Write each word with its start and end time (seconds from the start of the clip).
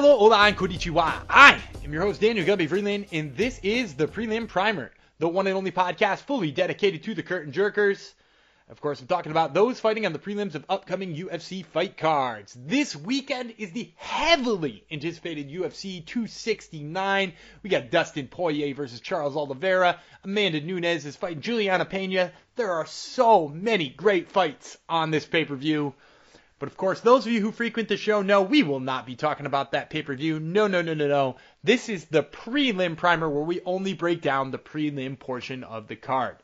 Hello, 0.00 0.16
hola, 0.16 0.46
and 0.46 0.56
konnichiwa. 0.56 1.22
I 1.28 1.60
am 1.82 1.92
your 1.92 2.02
host, 2.02 2.20
Daniel 2.20 2.46
Gubby 2.46 2.68
Freeland, 2.68 3.06
and 3.10 3.36
this 3.36 3.58
is 3.64 3.94
the 3.94 4.06
Prelim 4.06 4.46
Primer, 4.46 4.92
the 5.18 5.28
one 5.28 5.48
and 5.48 5.56
only 5.56 5.72
podcast 5.72 6.20
fully 6.20 6.52
dedicated 6.52 7.02
to 7.02 7.16
the 7.16 7.24
curtain 7.24 7.52
jerkers. 7.52 8.12
Of 8.70 8.80
course, 8.80 9.00
I'm 9.00 9.08
talking 9.08 9.32
about 9.32 9.54
those 9.54 9.80
fighting 9.80 10.06
on 10.06 10.12
the 10.12 10.20
prelims 10.20 10.54
of 10.54 10.64
upcoming 10.68 11.16
UFC 11.16 11.64
fight 11.64 11.96
cards. 11.96 12.56
This 12.56 12.94
weekend 12.94 13.54
is 13.58 13.72
the 13.72 13.90
heavily 13.96 14.84
anticipated 14.88 15.50
UFC 15.50 16.06
269. 16.06 17.32
We 17.64 17.68
got 17.68 17.90
Dustin 17.90 18.28
Poirier 18.28 18.76
versus 18.76 19.00
Charles 19.00 19.36
Oliveira. 19.36 19.98
Amanda 20.22 20.60
Nunes 20.60 21.06
is 21.06 21.16
fighting 21.16 21.40
Juliana 21.40 21.84
Pena. 21.84 22.30
There 22.54 22.70
are 22.70 22.86
so 22.86 23.48
many 23.48 23.88
great 23.88 24.30
fights 24.30 24.78
on 24.88 25.10
this 25.10 25.26
pay-per-view. 25.26 25.92
But 26.58 26.68
of 26.68 26.76
course, 26.76 27.00
those 27.00 27.24
of 27.24 27.32
you 27.32 27.40
who 27.40 27.52
frequent 27.52 27.88
the 27.88 27.96
show 27.96 28.20
know 28.20 28.42
we 28.42 28.64
will 28.64 28.80
not 28.80 29.06
be 29.06 29.14
talking 29.14 29.46
about 29.46 29.72
that 29.72 29.90
pay 29.90 30.02
per 30.02 30.14
view. 30.16 30.40
No, 30.40 30.66
no, 30.66 30.82
no, 30.82 30.92
no, 30.92 31.06
no. 31.06 31.36
This 31.62 31.88
is 31.88 32.06
the 32.06 32.22
prelim 32.22 32.96
primer 32.96 33.28
where 33.28 33.44
we 33.44 33.60
only 33.64 33.94
break 33.94 34.22
down 34.22 34.50
the 34.50 34.58
prelim 34.58 35.18
portion 35.18 35.62
of 35.62 35.86
the 35.86 35.96
card. 35.96 36.36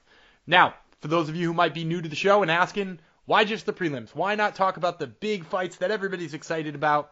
Now, 0.47 0.75
for 1.01 1.09
those 1.09 1.29
of 1.29 1.37
you 1.37 1.49
who 1.49 1.55
might 1.55 1.75
be 1.75 1.85
new 1.85 2.01
to 2.01 2.09
the 2.09 2.15
show 2.15 2.43
and 2.43 2.51
asking, 2.51 3.01
why 3.27 3.45
just 3.45 3.67
the 3.67 3.73
prelims? 3.73 4.15
Why 4.15 4.37
not 4.37 4.55
talk 4.55 4.77
about 4.77 4.99
the 4.99 5.07
big 5.07 5.45
fights 5.45 5.77
that 5.77 5.91
everybody's 5.91 6.35
excited 6.35 6.75
about? 6.75 7.11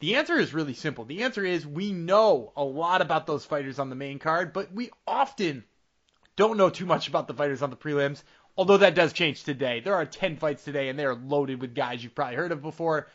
The 0.00 0.14
answer 0.14 0.36
is 0.38 0.54
really 0.54 0.74
simple. 0.74 1.04
The 1.04 1.24
answer 1.24 1.44
is 1.44 1.66
we 1.66 1.92
know 1.92 2.52
a 2.54 2.62
lot 2.62 3.02
about 3.02 3.26
those 3.26 3.44
fighters 3.44 3.80
on 3.80 3.90
the 3.90 3.96
main 3.96 4.20
card, 4.20 4.52
but 4.52 4.72
we 4.72 4.90
often 5.06 5.64
don't 6.36 6.56
know 6.56 6.70
too 6.70 6.86
much 6.86 7.08
about 7.08 7.26
the 7.26 7.34
fighters 7.34 7.62
on 7.62 7.70
the 7.70 7.76
prelims. 7.76 8.22
Although 8.58 8.78
that 8.78 8.96
does 8.96 9.12
change 9.12 9.44
today. 9.44 9.78
There 9.78 9.94
are 9.94 10.04
10 10.04 10.36
fights 10.36 10.64
today, 10.64 10.88
and 10.88 10.98
they 10.98 11.04
are 11.04 11.14
loaded 11.14 11.60
with 11.60 11.76
guys 11.76 12.02
you've 12.02 12.16
probably 12.16 12.34
heard 12.34 12.50
of 12.50 12.60
before. 12.60 13.06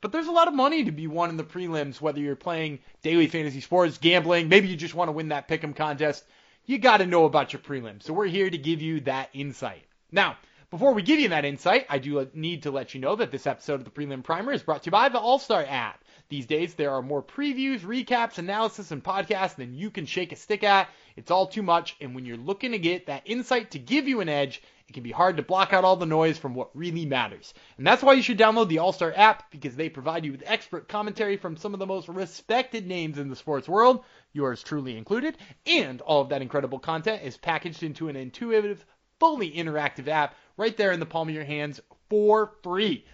But 0.00 0.10
there's 0.10 0.26
a 0.26 0.32
lot 0.32 0.48
of 0.48 0.54
money 0.54 0.82
to 0.82 0.90
be 0.90 1.06
won 1.06 1.30
in 1.30 1.36
the 1.36 1.44
prelims, 1.44 2.00
whether 2.00 2.18
you're 2.18 2.34
playing 2.34 2.80
daily 3.00 3.28
fantasy 3.28 3.60
sports, 3.60 3.98
gambling, 3.98 4.48
maybe 4.48 4.66
you 4.66 4.76
just 4.76 4.96
want 4.96 5.06
to 5.06 5.12
win 5.12 5.28
that 5.28 5.46
pick'em 5.46 5.76
contest. 5.76 6.24
You 6.66 6.78
got 6.78 6.96
to 6.96 7.06
know 7.06 7.24
about 7.24 7.52
your 7.52 7.60
prelims. 7.60 8.02
So 8.02 8.12
we're 8.12 8.26
here 8.26 8.50
to 8.50 8.58
give 8.58 8.82
you 8.82 8.98
that 9.02 9.30
insight. 9.32 9.84
Now, 10.10 10.38
before 10.70 10.92
we 10.92 11.02
give 11.02 11.20
you 11.20 11.28
that 11.28 11.44
insight, 11.44 11.86
I 11.88 11.98
do 11.98 12.28
need 12.32 12.64
to 12.64 12.70
let 12.70 12.94
you 12.94 13.00
know 13.00 13.14
that 13.16 13.30
this 13.30 13.46
episode 13.46 13.74
of 13.74 13.84
the 13.84 13.90
Prelim 13.90 14.22
Primer 14.22 14.52
is 14.52 14.62
brought 14.62 14.82
to 14.84 14.86
you 14.86 14.92
by 14.92 15.08
the 15.08 15.18
All 15.18 15.38
Star 15.38 15.64
app. 15.68 16.04
These 16.28 16.46
days, 16.46 16.74
there 16.74 16.92
are 16.92 17.02
more 17.02 17.24
previews, 17.24 17.80
recaps, 17.80 18.38
analysis, 18.38 18.92
and 18.92 19.02
podcasts 19.02 19.56
than 19.56 19.74
you 19.74 19.90
can 19.90 20.06
shake 20.06 20.30
a 20.30 20.36
stick 20.36 20.62
at. 20.62 20.88
It's 21.16 21.32
all 21.32 21.48
too 21.48 21.64
much, 21.64 21.96
and 22.00 22.14
when 22.14 22.24
you're 22.24 22.36
looking 22.36 22.70
to 22.70 22.78
get 22.78 23.06
that 23.06 23.22
insight 23.24 23.72
to 23.72 23.80
give 23.80 24.06
you 24.06 24.20
an 24.20 24.28
edge, 24.28 24.62
it 24.90 24.94
can 24.94 25.04
be 25.04 25.12
hard 25.12 25.36
to 25.36 25.42
block 25.44 25.72
out 25.72 25.84
all 25.84 25.94
the 25.94 26.04
noise 26.04 26.36
from 26.36 26.52
what 26.52 26.74
really 26.74 27.06
matters. 27.06 27.54
And 27.78 27.86
that's 27.86 28.02
why 28.02 28.14
you 28.14 28.22
should 28.22 28.40
download 28.40 28.68
the 28.68 28.80
All 28.80 28.92
Star 28.92 29.12
app 29.14 29.48
because 29.52 29.76
they 29.76 29.88
provide 29.88 30.24
you 30.24 30.32
with 30.32 30.42
expert 30.44 30.88
commentary 30.88 31.36
from 31.36 31.56
some 31.56 31.72
of 31.74 31.78
the 31.78 31.86
most 31.86 32.08
respected 32.08 32.88
names 32.88 33.16
in 33.16 33.28
the 33.28 33.36
sports 33.36 33.68
world, 33.68 34.04
yours 34.32 34.64
truly 34.64 34.98
included, 34.98 35.38
and 35.64 36.00
all 36.00 36.22
of 36.22 36.30
that 36.30 36.42
incredible 36.42 36.80
content 36.80 37.22
is 37.22 37.36
packaged 37.36 37.84
into 37.84 38.08
an 38.08 38.16
intuitive, 38.16 38.84
fully 39.20 39.52
interactive 39.52 40.08
app 40.08 40.34
right 40.56 40.76
there 40.76 40.90
in 40.90 40.98
the 40.98 41.06
palm 41.06 41.28
of 41.28 41.34
your 41.36 41.44
hands 41.44 41.80
for 42.08 42.50
free. 42.64 43.04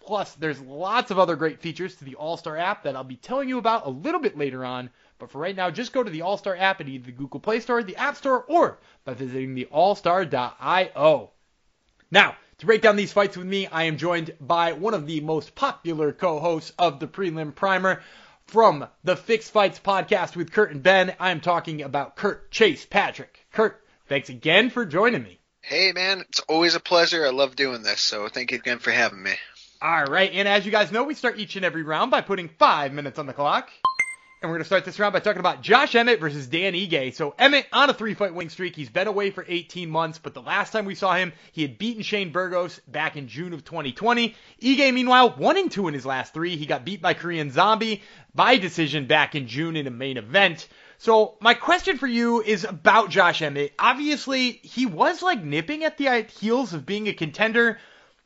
Plus, 0.00 0.34
there's 0.34 0.60
lots 0.60 1.10
of 1.10 1.18
other 1.18 1.36
great 1.36 1.60
features 1.60 1.96
to 1.96 2.04
the 2.04 2.16
All 2.16 2.36
Star 2.36 2.58
app 2.58 2.82
that 2.82 2.94
I'll 2.94 3.04
be 3.04 3.16
telling 3.16 3.48
you 3.48 3.56
about 3.56 3.86
a 3.86 3.90
little 3.90 4.20
bit 4.20 4.36
later 4.36 4.66
on. 4.66 4.90
But 5.22 5.30
for 5.30 5.38
right 5.38 5.54
now, 5.54 5.70
just 5.70 5.92
go 5.92 6.02
to 6.02 6.10
the 6.10 6.22
All 6.22 6.36
Star 6.36 6.56
app 6.56 6.80
at 6.80 6.88
either 6.88 7.06
the 7.06 7.12
Google 7.12 7.38
Play 7.38 7.60
Store, 7.60 7.80
the 7.80 7.94
App 7.94 8.16
Store, 8.16 8.42
or 8.48 8.80
by 9.04 9.14
visiting 9.14 9.54
the 9.54 9.68
allstar.io. 9.72 11.30
Now, 12.10 12.36
to 12.58 12.66
break 12.66 12.82
down 12.82 12.96
these 12.96 13.12
fights 13.12 13.36
with 13.36 13.46
me, 13.46 13.68
I 13.68 13.84
am 13.84 13.98
joined 13.98 14.34
by 14.40 14.72
one 14.72 14.94
of 14.94 15.06
the 15.06 15.20
most 15.20 15.54
popular 15.54 16.10
co-hosts 16.12 16.72
of 16.76 16.98
the 16.98 17.06
Prelim 17.06 17.54
Primer 17.54 18.02
from 18.48 18.88
the 19.04 19.14
Fixed 19.14 19.52
Fights 19.52 19.78
podcast 19.78 20.34
with 20.34 20.50
Kurt 20.50 20.72
and 20.72 20.82
Ben. 20.82 21.14
I 21.20 21.30
am 21.30 21.40
talking 21.40 21.82
about 21.82 22.16
Kurt 22.16 22.50
Chase 22.50 22.84
Patrick. 22.84 23.46
Kurt, 23.52 23.80
thanks 24.08 24.28
again 24.28 24.70
for 24.70 24.84
joining 24.84 25.22
me. 25.22 25.38
Hey 25.60 25.92
man, 25.92 26.22
it's 26.28 26.40
always 26.48 26.74
a 26.74 26.80
pleasure. 26.80 27.24
I 27.24 27.30
love 27.30 27.54
doing 27.54 27.84
this, 27.84 28.00
so 28.00 28.26
thank 28.26 28.50
you 28.50 28.58
again 28.58 28.80
for 28.80 28.90
having 28.90 29.22
me. 29.22 29.34
All 29.80 30.04
right, 30.04 30.32
and 30.32 30.48
as 30.48 30.66
you 30.66 30.72
guys 30.72 30.90
know, 30.90 31.04
we 31.04 31.14
start 31.14 31.38
each 31.38 31.54
and 31.54 31.64
every 31.64 31.84
round 31.84 32.10
by 32.10 32.22
putting 32.22 32.48
five 32.48 32.92
minutes 32.92 33.20
on 33.20 33.26
the 33.26 33.32
clock. 33.32 33.70
And 34.42 34.50
we're 34.50 34.56
going 34.56 34.64
to 34.64 34.66
start 34.66 34.84
this 34.84 34.98
round 34.98 35.12
by 35.12 35.20
talking 35.20 35.38
about 35.38 35.62
Josh 35.62 35.94
Emmett 35.94 36.18
versus 36.18 36.48
Dan 36.48 36.72
Ige. 36.72 37.14
So 37.14 37.32
Emmett 37.38 37.68
on 37.72 37.90
a 37.90 37.94
three-fight 37.94 38.34
winning 38.34 38.50
streak. 38.50 38.74
He's 38.74 38.88
been 38.88 39.06
away 39.06 39.30
for 39.30 39.44
18 39.46 39.88
months, 39.88 40.18
but 40.18 40.34
the 40.34 40.42
last 40.42 40.72
time 40.72 40.84
we 40.84 40.96
saw 40.96 41.14
him, 41.14 41.32
he 41.52 41.62
had 41.62 41.78
beaten 41.78 42.02
Shane 42.02 42.32
Burgos 42.32 42.80
back 42.88 43.16
in 43.16 43.28
June 43.28 43.52
of 43.52 43.64
2020. 43.64 44.34
Ige, 44.60 44.92
meanwhile, 44.94 45.30
one 45.36 45.56
and 45.56 45.70
two 45.70 45.86
in 45.86 45.94
his 45.94 46.04
last 46.04 46.34
three. 46.34 46.56
He 46.56 46.66
got 46.66 46.84
beat 46.84 47.00
by 47.00 47.14
Korean 47.14 47.52
Zombie 47.52 48.02
by 48.34 48.56
decision 48.56 49.06
back 49.06 49.36
in 49.36 49.46
June 49.46 49.76
in 49.76 49.86
a 49.86 49.92
main 49.92 50.16
event. 50.16 50.66
So 50.98 51.36
my 51.40 51.54
question 51.54 51.96
for 51.96 52.08
you 52.08 52.42
is 52.42 52.64
about 52.64 53.10
Josh 53.10 53.42
Emmett. 53.42 53.74
Obviously, 53.78 54.50
he 54.64 54.86
was 54.86 55.22
like 55.22 55.40
nipping 55.40 55.84
at 55.84 55.98
the 55.98 56.22
heels 56.22 56.74
of 56.74 56.84
being 56.84 57.06
a 57.06 57.12
contender. 57.12 57.78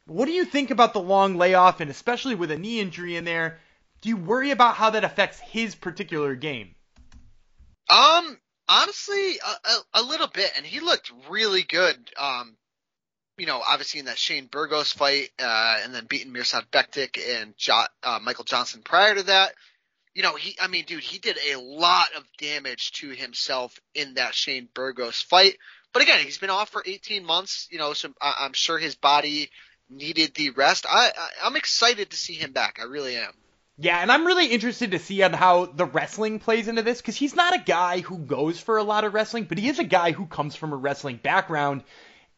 What 0.06 0.24
do 0.24 0.32
you 0.32 0.46
think 0.46 0.70
about 0.70 0.94
the 0.94 1.00
long 1.00 1.36
layoff 1.36 1.80
and 1.80 1.90
especially 1.90 2.36
with 2.36 2.50
a 2.50 2.56
knee 2.56 2.80
injury 2.80 3.16
in 3.16 3.26
there? 3.26 3.58
Do 4.06 4.10
you 4.10 4.18
worry 4.18 4.52
about 4.52 4.76
how 4.76 4.90
that 4.90 5.02
affects 5.02 5.40
his 5.40 5.74
particular 5.74 6.36
game? 6.36 6.76
Um, 7.90 8.38
honestly, 8.68 9.38
a, 9.44 9.68
a, 9.68 9.78
a 9.94 10.02
little 10.02 10.28
bit, 10.28 10.52
and 10.56 10.64
he 10.64 10.78
looked 10.78 11.10
really 11.28 11.64
good. 11.64 11.96
Um, 12.16 12.56
you 13.36 13.46
know, 13.46 13.60
obviously 13.66 13.98
in 13.98 14.06
that 14.06 14.16
Shane 14.16 14.46
Burgos 14.46 14.92
fight, 14.92 15.30
uh, 15.40 15.80
and 15.82 15.92
then 15.92 16.06
beating 16.06 16.32
Mirsad 16.32 16.66
Bektic 16.70 17.18
and 17.18 17.56
jo- 17.56 17.82
uh, 18.04 18.20
Michael 18.22 18.44
Johnson 18.44 18.82
prior 18.84 19.16
to 19.16 19.24
that. 19.24 19.54
You 20.14 20.22
know, 20.22 20.36
he, 20.36 20.56
I 20.60 20.68
mean, 20.68 20.84
dude, 20.84 21.02
he 21.02 21.18
did 21.18 21.36
a 21.52 21.58
lot 21.58 22.06
of 22.16 22.22
damage 22.38 22.92
to 23.00 23.08
himself 23.08 23.76
in 23.92 24.14
that 24.14 24.36
Shane 24.36 24.68
Burgos 24.72 25.20
fight. 25.20 25.58
But 25.92 26.04
again, 26.04 26.20
he's 26.20 26.38
been 26.38 26.50
off 26.50 26.68
for 26.68 26.84
18 26.86 27.24
months, 27.24 27.66
you 27.72 27.78
know, 27.78 27.92
so 27.92 28.10
I, 28.22 28.36
I'm 28.42 28.52
sure 28.52 28.78
his 28.78 28.94
body 28.94 29.50
needed 29.90 30.32
the 30.36 30.50
rest. 30.50 30.86
I, 30.88 31.10
I 31.10 31.28
I'm 31.42 31.56
excited 31.56 32.10
to 32.10 32.16
see 32.16 32.34
him 32.34 32.52
back. 32.52 32.78
I 32.80 32.84
really 32.84 33.16
am. 33.16 33.32
Yeah, 33.78 33.98
and 34.00 34.10
I'm 34.10 34.26
really 34.26 34.46
interested 34.46 34.92
to 34.92 34.98
see 34.98 35.22
on 35.22 35.34
how 35.34 35.66
the 35.66 35.84
wrestling 35.84 36.38
plays 36.38 36.66
into 36.66 36.80
this 36.80 37.02
because 37.02 37.16
he's 37.16 37.36
not 37.36 37.54
a 37.54 37.62
guy 37.62 38.00
who 38.00 38.16
goes 38.16 38.58
for 38.58 38.78
a 38.78 38.82
lot 38.82 39.04
of 39.04 39.12
wrestling, 39.12 39.44
but 39.44 39.58
he 39.58 39.68
is 39.68 39.78
a 39.78 39.84
guy 39.84 40.12
who 40.12 40.24
comes 40.24 40.56
from 40.56 40.72
a 40.72 40.76
wrestling 40.76 41.20
background. 41.22 41.82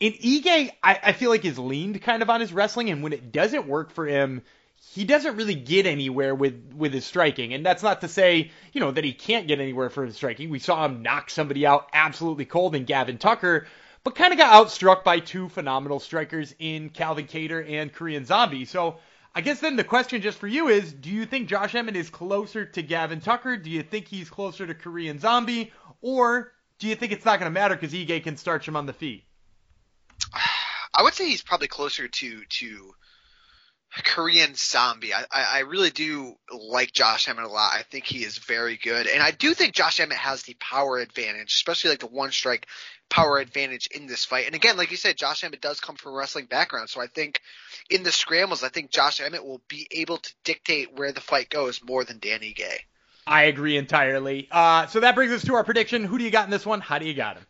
And 0.00 0.14
Ige, 0.14 0.70
I, 0.82 0.98
I 1.00 1.12
feel 1.12 1.30
like 1.30 1.44
is 1.44 1.58
leaned 1.58 2.02
kind 2.02 2.22
of 2.22 2.30
on 2.30 2.40
his 2.40 2.52
wrestling, 2.52 2.90
and 2.90 3.04
when 3.04 3.12
it 3.12 3.30
doesn't 3.30 3.68
work 3.68 3.92
for 3.92 4.06
him, 4.06 4.42
he 4.94 5.04
doesn't 5.04 5.36
really 5.36 5.54
get 5.54 5.86
anywhere 5.86 6.34
with 6.34 6.72
with 6.76 6.92
his 6.92 7.04
striking. 7.04 7.54
And 7.54 7.64
that's 7.64 7.84
not 7.84 8.00
to 8.00 8.08
say, 8.08 8.50
you 8.72 8.80
know, 8.80 8.90
that 8.90 9.04
he 9.04 9.12
can't 9.12 9.46
get 9.46 9.60
anywhere 9.60 9.90
for 9.90 10.04
his 10.04 10.16
striking. 10.16 10.50
We 10.50 10.58
saw 10.58 10.84
him 10.84 11.02
knock 11.02 11.30
somebody 11.30 11.64
out 11.66 11.88
absolutely 11.92 12.46
cold 12.46 12.74
in 12.74 12.84
Gavin 12.84 13.18
Tucker, 13.18 13.68
but 14.02 14.16
kind 14.16 14.32
of 14.32 14.38
got 14.38 14.54
outstruck 14.66 15.04
by 15.04 15.20
two 15.20 15.48
phenomenal 15.48 16.00
strikers 16.00 16.52
in 16.58 16.90
Calvin 16.90 17.26
Kattar 17.26 17.68
and 17.68 17.92
Korean 17.92 18.24
Zombie. 18.24 18.64
So 18.64 18.98
I 19.34 19.40
guess 19.40 19.60
then 19.60 19.76
the 19.76 19.84
question 19.84 20.20
just 20.20 20.38
for 20.38 20.46
you 20.46 20.68
is, 20.68 20.92
do 20.92 21.10
you 21.10 21.26
think 21.26 21.48
Josh 21.48 21.74
Emmett 21.74 21.96
is 21.96 22.10
closer 22.10 22.64
to 22.64 22.82
Gavin 22.82 23.20
Tucker? 23.20 23.56
Do 23.56 23.70
you 23.70 23.82
think 23.82 24.08
he's 24.08 24.30
closer 24.30 24.66
to 24.66 24.74
Korean 24.74 25.18
Zombie? 25.18 25.72
Or 26.00 26.52
do 26.78 26.88
you 26.88 26.94
think 26.94 27.12
it's 27.12 27.24
not 27.24 27.38
going 27.38 27.50
to 27.50 27.54
matter 27.54 27.74
because 27.76 27.92
Ige 27.92 28.22
can 28.22 28.36
starch 28.36 28.66
him 28.66 28.76
on 28.76 28.86
the 28.86 28.92
feet? 28.92 29.24
I 30.94 31.02
would 31.02 31.14
say 31.14 31.28
he's 31.28 31.42
probably 31.42 31.68
closer 31.68 32.08
to 32.08 32.44
to 32.44 32.94
Korean 33.90 34.54
Zombie. 34.54 35.14
I, 35.14 35.24
I, 35.32 35.44
I 35.54 35.58
really 35.60 35.90
do 35.90 36.34
like 36.52 36.92
Josh 36.92 37.28
Emmett 37.28 37.44
a 37.44 37.48
lot. 37.48 37.72
I 37.72 37.82
think 37.82 38.04
he 38.04 38.22
is 38.22 38.38
very 38.38 38.76
good, 38.76 39.06
and 39.06 39.22
I 39.22 39.30
do 39.30 39.54
think 39.54 39.74
Josh 39.74 40.00
Emmett 40.00 40.18
has 40.18 40.42
the 40.42 40.54
power 40.54 40.98
advantage, 40.98 41.52
especially 41.54 41.90
like 41.90 42.00
the 42.00 42.06
one 42.06 42.30
strike 42.30 42.66
power 43.08 43.38
advantage 43.38 43.88
in 43.88 44.06
this 44.06 44.24
fight. 44.24 44.46
And 44.46 44.54
again, 44.54 44.76
like 44.76 44.90
you 44.90 44.98
said, 44.98 45.16
Josh 45.16 45.42
Emmett 45.42 45.62
does 45.62 45.80
come 45.80 45.96
from 45.96 46.12
a 46.12 46.16
wrestling 46.16 46.46
background, 46.46 46.90
so 46.90 47.00
I 47.00 47.06
think 47.06 47.40
in 47.88 48.02
the 48.02 48.12
scrambles, 48.12 48.62
I 48.62 48.68
think 48.68 48.90
Josh 48.90 49.20
Emmett 49.20 49.44
will 49.44 49.62
be 49.68 49.86
able 49.90 50.18
to 50.18 50.34
dictate 50.44 50.92
where 50.94 51.12
the 51.12 51.20
fight 51.20 51.48
goes 51.48 51.82
more 51.82 52.04
than 52.04 52.18
Dan 52.18 52.40
Ige. 52.40 52.80
I 53.26 53.44
agree 53.44 53.76
entirely. 53.76 54.48
Uh, 54.50 54.86
so 54.86 55.00
that 55.00 55.14
brings 55.14 55.32
us 55.32 55.44
to 55.44 55.54
our 55.54 55.64
prediction. 55.64 56.04
Who 56.04 56.18
do 56.18 56.24
you 56.24 56.30
got 56.30 56.46
in 56.46 56.50
this 56.50 56.64
one? 56.64 56.80
How 56.80 56.98
do 56.98 57.06
you 57.06 57.14
got 57.14 57.36
him? 57.36 57.46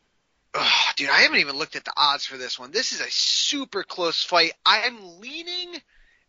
Oh, 0.54 0.90
dude, 0.96 1.10
I 1.10 1.20
haven't 1.20 1.38
even 1.38 1.56
looked 1.56 1.76
at 1.76 1.84
the 1.84 1.92
odds 1.96 2.24
for 2.26 2.36
this 2.36 2.58
one. 2.58 2.72
This 2.72 2.92
is 2.92 3.00
a 3.00 3.10
super 3.10 3.82
close 3.82 4.24
fight. 4.24 4.52
I'm 4.64 5.20
leaning 5.20 5.80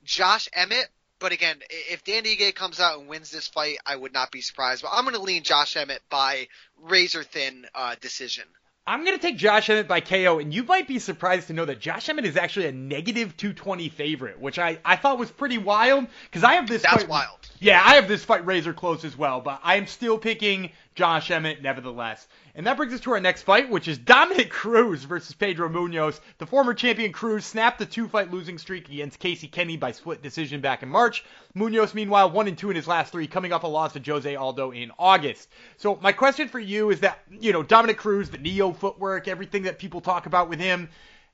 Josh 0.09 0.49
Emmett, 0.53 0.87
but 1.19 1.31
again, 1.33 1.57
if 1.69 2.03
Dan 2.03 2.23
Ige 2.23 2.55
comes 2.55 2.79
out 2.79 2.99
and 2.99 3.07
wins 3.07 3.29
this 3.29 3.47
fight, 3.47 3.77
I 3.85 3.95
would 3.95 4.11
not 4.11 4.31
be 4.31 4.41
surprised. 4.41 4.81
But 4.81 4.89
I'm 4.91 5.03
going 5.03 5.15
to 5.15 5.21
lean 5.21 5.43
Josh 5.43 5.77
Emmett 5.77 6.01
by 6.09 6.47
razor 6.81 7.23
thin 7.23 7.67
uh, 7.75 7.93
decision. 8.01 8.45
I'm 8.87 9.05
going 9.05 9.15
to 9.15 9.21
take 9.21 9.37
Josh 9.37 9.69
Emmett 9.69 9.87
by 9.87 9.99
KO, 9.99 10.39
and 10.39 10.51
you 10.51 10.63
might 10.63 10.87
be 10.87 10.97
surprised 10.97 11.47
to 11.47 11.53
know 11.53 11.65
that 11.65 11.79
Josh 11.79 12.09
Emmett 12.09 12.25
is 12.25 12.37
actually 12.37 12.65
a 12.65 12.71
negative 12.71 13.37
220 13.37 13.89
favorite, 13.89 14.39
which 14.39 14.57
I, 14.57 14.79
I 14.83 14.95
thought 14.95 15.19
was 15.19 15.29
pretty 15.29 15.59
wild 15.59 16.07
because 16.23 16.43
I 16.43 16.53
have 16.53 16.67
this. 16.67 16.81
That's 16.81 17.03
fight, 17.03 17.07
wild. 17.07 17.38
Yeah, 17.61 17.81
I 17.83 17.95
have 17.95 18.07
this 18.07 18.23
fight 18.23 18.45
razor 18.45 18.73
close 18.73 19.03
as 19.03 19.17
well, 19.17 19.41
but 19.41 19.59
I 19.63 19.75
am 19.75 19.85
still 19.85 20.17
picking 20.17 20.71
Josh 20.95 21.29
Emmett 21.29 21.61
nevertheless. 21.61 22.25
And 22.55 22.65
that 22.65 22.77
brings 22.77 22.93
us 22.93 23.01
to 23.01 23.11
our 23.11 23.19
next 23.19 23.43
fight, 23.43 23.69
which 23.69 23.89
is 23.89 23.97
Dominick 23.97 24.49
Cruz 24.49 25.03
versus 25.03 25.35
Pedro 25.35 25.67
Munhoz. 25.67 26.21
The 26.37 26.45
former 26.45 26.73
champion 26.73 27.11
Cruz 27.11 27.45
snapped 27.45 27.77
the 27.79 27.85
two-fight 27.85 28.31
losing 28.31 28.57
streak 28.57 28.87
against 28.87 29.19
Casey 29.19 29.47
Kenny 29.47 29.75
by 29.75 29.91
split 29.91 30.21
decision 30.21 30.61
back 30.61 30.83
in 30.83 30.89
March. 30.89 31.25
Munhoz, 31.53 31.93
meanwhile, 31.93 32.31
one 32.31 32.47
and 32.47 32.57
two 32.57 32.69
in 32.69 32.77
his 32.77 32.87
last 32.87 33.11
three, 33.11 33.27
coming 33.27 33.51
off 33.51 33.63
a 33.63 33.67
loss 33.67 33.91
to 33.91 33.99
Jose 33.99 34.33
Aldo 34.33 34.71
in 34.71 34.91
August. 34.97 35.49
So 35.75 35.99
my 36.01 36.13
question 36.13 36.47
for 36.47 36.59
you 36.59 36.91
is 36.91 37.01
that 37.01 37.19
you 37.29 37.51
know 37.51 37.61
Dominick 37.63 37.97
Cruz, 37.97 38.29
the 38.29 38.37
neo 38.37 38.71
footwork, 38.71 39.27
everything 39.27 39.63
that 39.63 39.79
people 39.79 39.99
talk 39.99 40.27
about 40.27 40.47
with 40.47 40.59
him, 40.59 40.89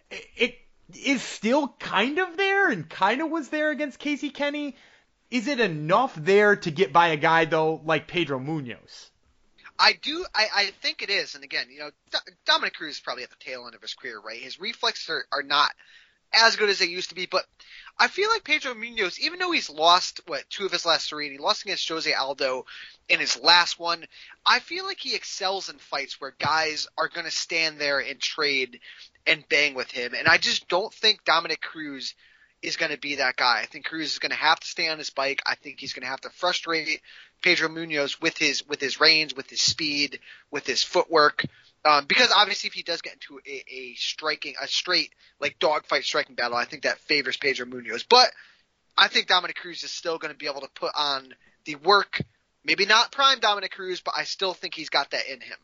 it 0.10 0.56
is 1.04 1.22
still 1.22 1.68
kind 1.80 2.18
of 2.18 2.36
there 2.36 2.70
and 2.70 2.90
kind 2.90 3.22
of 3.22 3.30
was 3.30 3.50
there 3.50 3.70
against 3.70 4.00
Casey 4.00 4.32
Kenny. 4.32 4.76
Is 5.36 5.50
it 5.50 5.60
enough 5.60 6.16
there 6.16 6.56
to 6.56 6.72
get 6.72 6.94
by 6.94 7.10
a 7.10 7.18
guy 7.18 7.44
though 7.44 7.82
like 7.84 8.08
Pedro 8.08 8.40
Munhoz? 8.40 9.10
I 9.78 9.92
do. 9.92 10.26
I, 10.34 10.48
I 10.56 10.66
think 10.82 11.02
it 11.02 11.10
is. 11.10 11.36
And 11.36 11.44
again, 11.44 11.68
you 11.70 11.80
know, 11.80 11.92
D- 12.10 12.32
Dominick 12.46 12.76
Cruz 12.76 12.94
is 12.94 13.00
probably 13.02 13.24
at 13.24 13.32
the 13.32 13.36
tail 13.38 13.66
end 13.66 13.76
of 13.76 13.82
his 13.82 13.96
career, 13.96 14.18
right? 14.18 14.40
His 14.40 14.62
reflexes 14.62 15.10
are, 15.10 15.26
are 15.34 15.44
not 15.44 15.74
as 16.32 16.56
good 16.56 16.70
as 16.70 16.80
they 16.80 16.86
used 16.86 17.10
to 17.10 17.16
be, 17.16 17.26
but 17.26 17.44
I 18.00 18.08
feel 18.08 18.30
like 18.30 18.46
Pedro 18.46 18.76
Munhoz, 18.76 19.20
even 19.20 19.38
though 19.40 19.52
he's 19.52 19.70
lost 19.70 20.22
what 20.26 20.50
two 20.50 20.66
of 20.66 20.72
his 20.72 20.86
last 20.86 21.10
three, 21.10 21.26
and 21.26 21.34
he 21.34 21.38
lost 21.38 21.64
against 21.64 21.90
Jose 21.90 22.14
Aldo 22.14 22.66
in 23.10 23.20
his 23.20 23.38
last 23.38 23.78
one, 23.78 24.06
I 24.46 24.60
feel 24.60 24.86
like 24.86 25.02
he 25.02 25.16
excels 25.16 25.68
in 25.68 25.80
fights 25.80 26.22
where 26.22 26.34
guys 26.40 26.88
are 26.98 27.10
going 27.10 27.26
to 27.26 27.32
stand 27.32 27.78
there 27.78 28.00
and 28.00 28.22
trade 28.22 28.80
and 29.28 29.44
bang 29.50 29.74
with 29.74 29.92
him, 29.92 30.14
and 30.14 30.30
I 30.30 30.38
just 30.38 30.70
don't 30.70 30.94
think 30.94 31.26
Dominick 31.26 31.62
Cruz 31.62 32.16
is 32.62 32.78
going 32.78 32.92
to 32.92 32.98
be 32.98 33.16
that 33.16 33.36
guy. 33.36 33.60
I 33.62 33.66
think 33.66 33.86
Cruz 33.86 34.14
is 34.14 34.20
going 34.20 34.32
to 34.32 34.38
have 34.38 34.60
to 34.60 34.68
stay 34.68 34.90
on 34.90 34.98
his 34.98 35.10
bike. 35.10 35.42
I 35.46 35.56
think 35.56 35.80
he's 35.80 35.94
going 35.94 36.04
to 36.04 36.10
have 36.10 36.22
to 36.22 36.30
frustrate 36.30 37.02
Pedro 37.42 37.70
Munhoz 37.70 38.22
with 38.22 38.38
his 38.38 38.66
with 38.68 38.82
his 38.82 39.00
range, 39.00 39.36
with 39.36 39.50
his 39.50 39.62
speed, 39.62 40.20
with 40.52 40.66
his 40.66 40.84
footwork. 40.84 41.46
Um, 41.84 42.06
because 42.06 42.32
obviously, 42.36 42.68
if 42.68 42.74
he 42.74 42.82
does 42.82 43.02
get 43.02 43.14
into 43.14 43.40
a, 43.46 43.64
a 43.72 43.94
striking, 43.96 44.56
a 44.62 44.68
straight 44.68 45.12
like 45.40 45.60
dogfight 45.60 46.04
striking 46.04 46.36
battle, 46.36 46.58
I 46.58 46.66
think 46.66 46.84
that 46.84 46.98
favors 47.00 47.38
Pedro 47.38 47.68
Munhoz. 47.68 48.04
But 48.10 48.32
I 48.98 49.08
think 49.08 49.28
Dominick 49.28 49.58
Cruz 49.58 49.84
is 49.84 49.92
still 49.92 50.18
going 50.18 50.34
to 50.34 50.38
be 50.38 50.48
able 50.48 50.62
to 50.62 50.70
put 50.74 50.92
on 50.96 51.34
the 51.66 51.76
work. 51.76 52.22
Maybe 52.64 52.86
not 52.86 53.12
prime 53.12 53.40
Dominick 53.40 53.72
Cruz, 53.72 54.02
but 54.02 54.16
I 54.18 54.24
still 54.24 54.54
think 54.54 54.74
he's 54.74 54.90
got 54.90 55.12
that 55.12 55.28
in 55.28 55.42
him. 55.42 55.58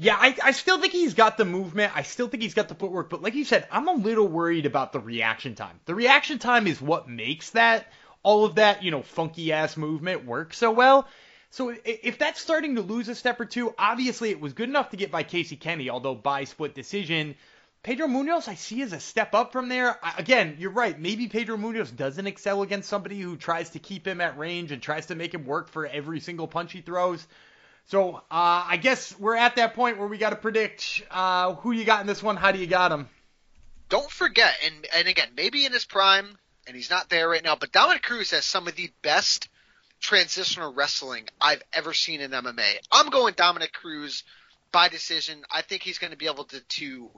Yeah, 0.00 0.16
I, 0.16 0.36
I 0.44 0.50
still 0.52 0.80
think 0.80 0.92
he's 0.92 1.14
got 1.14 1.36
the 1.36 1.44
movement. 1.44 1.94
I 1.94 2.02
still 2.02 2.28
think 2.28 2.44
he's 2.44 2.54
got 2.54 2.68
the 2.68 2.76
footwork. 2.76 3.10
But 3.10 3.20
like 3.20 3.34
you 3.34 3.44
said, 3.44 3.66
I'm 3.70 3.88
a 3.88 3.94
little 3.94 4.28
worried 4.28 4.64
about 4.64 4.92
the 4.92 5.00
reaction 5.00 5.56
time. 5.56 5.80
The 5.86 5.94
reaction 5.94 6.38
time 6.38 6.68
is 6.68 6.80
what 6.80 7.08
makes 7.08 7.50
that 7.50 7.92
all 8.22 8.44
of 8.44 8.56
that 8.56 8.82
you 8.82 8.90
know 8.90 9.02
funky 9.02 9.52
ass 9.52 9.76
movement 9.76 10.24
work 10.24 10.54
so 10.54 10.70
well. 10.70 11.08
So 11.50 11.74
if 11.84 12.18
that's 12.18 12.40
starting 12.40 12.76
to 12.76 12.82
lose 12.82 13.08
a 13.08 13.14
step 13.14 13.40
or 13.40 13.46
two, 13.46 13.74
obviously 13.78 14.30
it 14.30 14.40
was 14.40 14.52
good 14.52 14.68
enough 14.68 14.90
to 14.90 14.96
get 14.96 15.10
by 15.10 15.22
Casey 15.22 15.56
Kenny, 15.56 15.88
although 15.90 16.14
by 16.14 16.44
split 16.44 16.74
decision. 16.74 17.34
Pedro 17.82 18.06
Munhoz, 18.06 18.48
I 18.48 18.54
see 18.54 18.82
as 18.82 18.92
a 18.92 19.00
step 19.00 19.34
up 19.34 19.50
from 19.50 19.68
there. 19.68 19.98
Again, 20.18 20.56
you're 20.58 20.70
right. 20.70 20.98
Maybe 20.98 21.26
Pedro 21.26 21.56
Munhoz 21.56 21.94
doesn't 21.94 22.26
excel 22.26 22.62
against 22.62 22.88
somebody 22.88 23.18
who 23.20 23.36
tries 23.36 23.70
to 23.70 23.78
keep 23.78 24.06
him 24.06 24.20
at 24.20 24.36
range 24.36 24.72
and 24.72 24.82
tries 24.82 25.06
to 25.06 25.14
make 25.14 25.32
him 25.32 25.46
work 25.46 25.68
for 25.68 25.86
every 25.86 26.20
single 26.20 26.46
punch 26.46 26.72
he 26.72 26.82
throws. 26.82 27.26
So 27.88 28.16
uh, 28.16 28.20
I 28.30 28.76
guess 28.76 29.18
we're 29.18 29.36
at 29.36 29.56
that 29.56 29.74
point 29.74 29.98
where 29.98 30.06
we 30.06 30.18
got 30.18 30.30
to 30.30 30.36
predict 30.36 31.02
uh, 31.10 31.54
who 31.54 31.72
you 31.72 31.84
got 31.84 32.02
in 32.02 32.06
this 32.06 32.22
one. 32.22 32.36
How 32.36 32.52
do 32.52 32.58
you 32.58 32.66
got 32.66 32.92
him? 32.92 33.08
Don't 33.88 34.10
forget, 34.10 34.54
and 34.66 34.86
and 34.94 35.08
again, 35.08 35.28
maybe 35.34 35.64
in 35.64 35.72
his 35.72 35.86
prime, 35.86 36.36
and 36.66 36.76
he's 36.76 36.90
not 36.90 37.08
there 37.08 37.28
right 37.30 37.42
now, 37.42 37.56
but 37.56 37.72
Dominick 37.72 38.02
Cruz 38.02 38.32
has 38.32 38.44
some 38.44 38.68
of 38.68 38.76
the 38.76 38.90
best 39.00 39.48
transitional 40.00 40.74
wrestling 40.74 41.24
I've 41.40 41.62
ever 41.72 41.94
seen 41.94 42.20
in 42.20 42.30
MMA. 42.30 42.76
I'm 42.92 43.08
going 43.08 43.32
Dominick 43.34 43.72
Cruz 43.72 44.22
by 44.70 44.88
decision. 44.88 45.42
I 45.50 45.62
think 45.62 45.82
he's 45.82 45.98
going 45.98 46.10
to 46.10 46.18
be 46.18 46.26
able 46.26 46.44
to, 46.44 46.60
to 46.60 47.10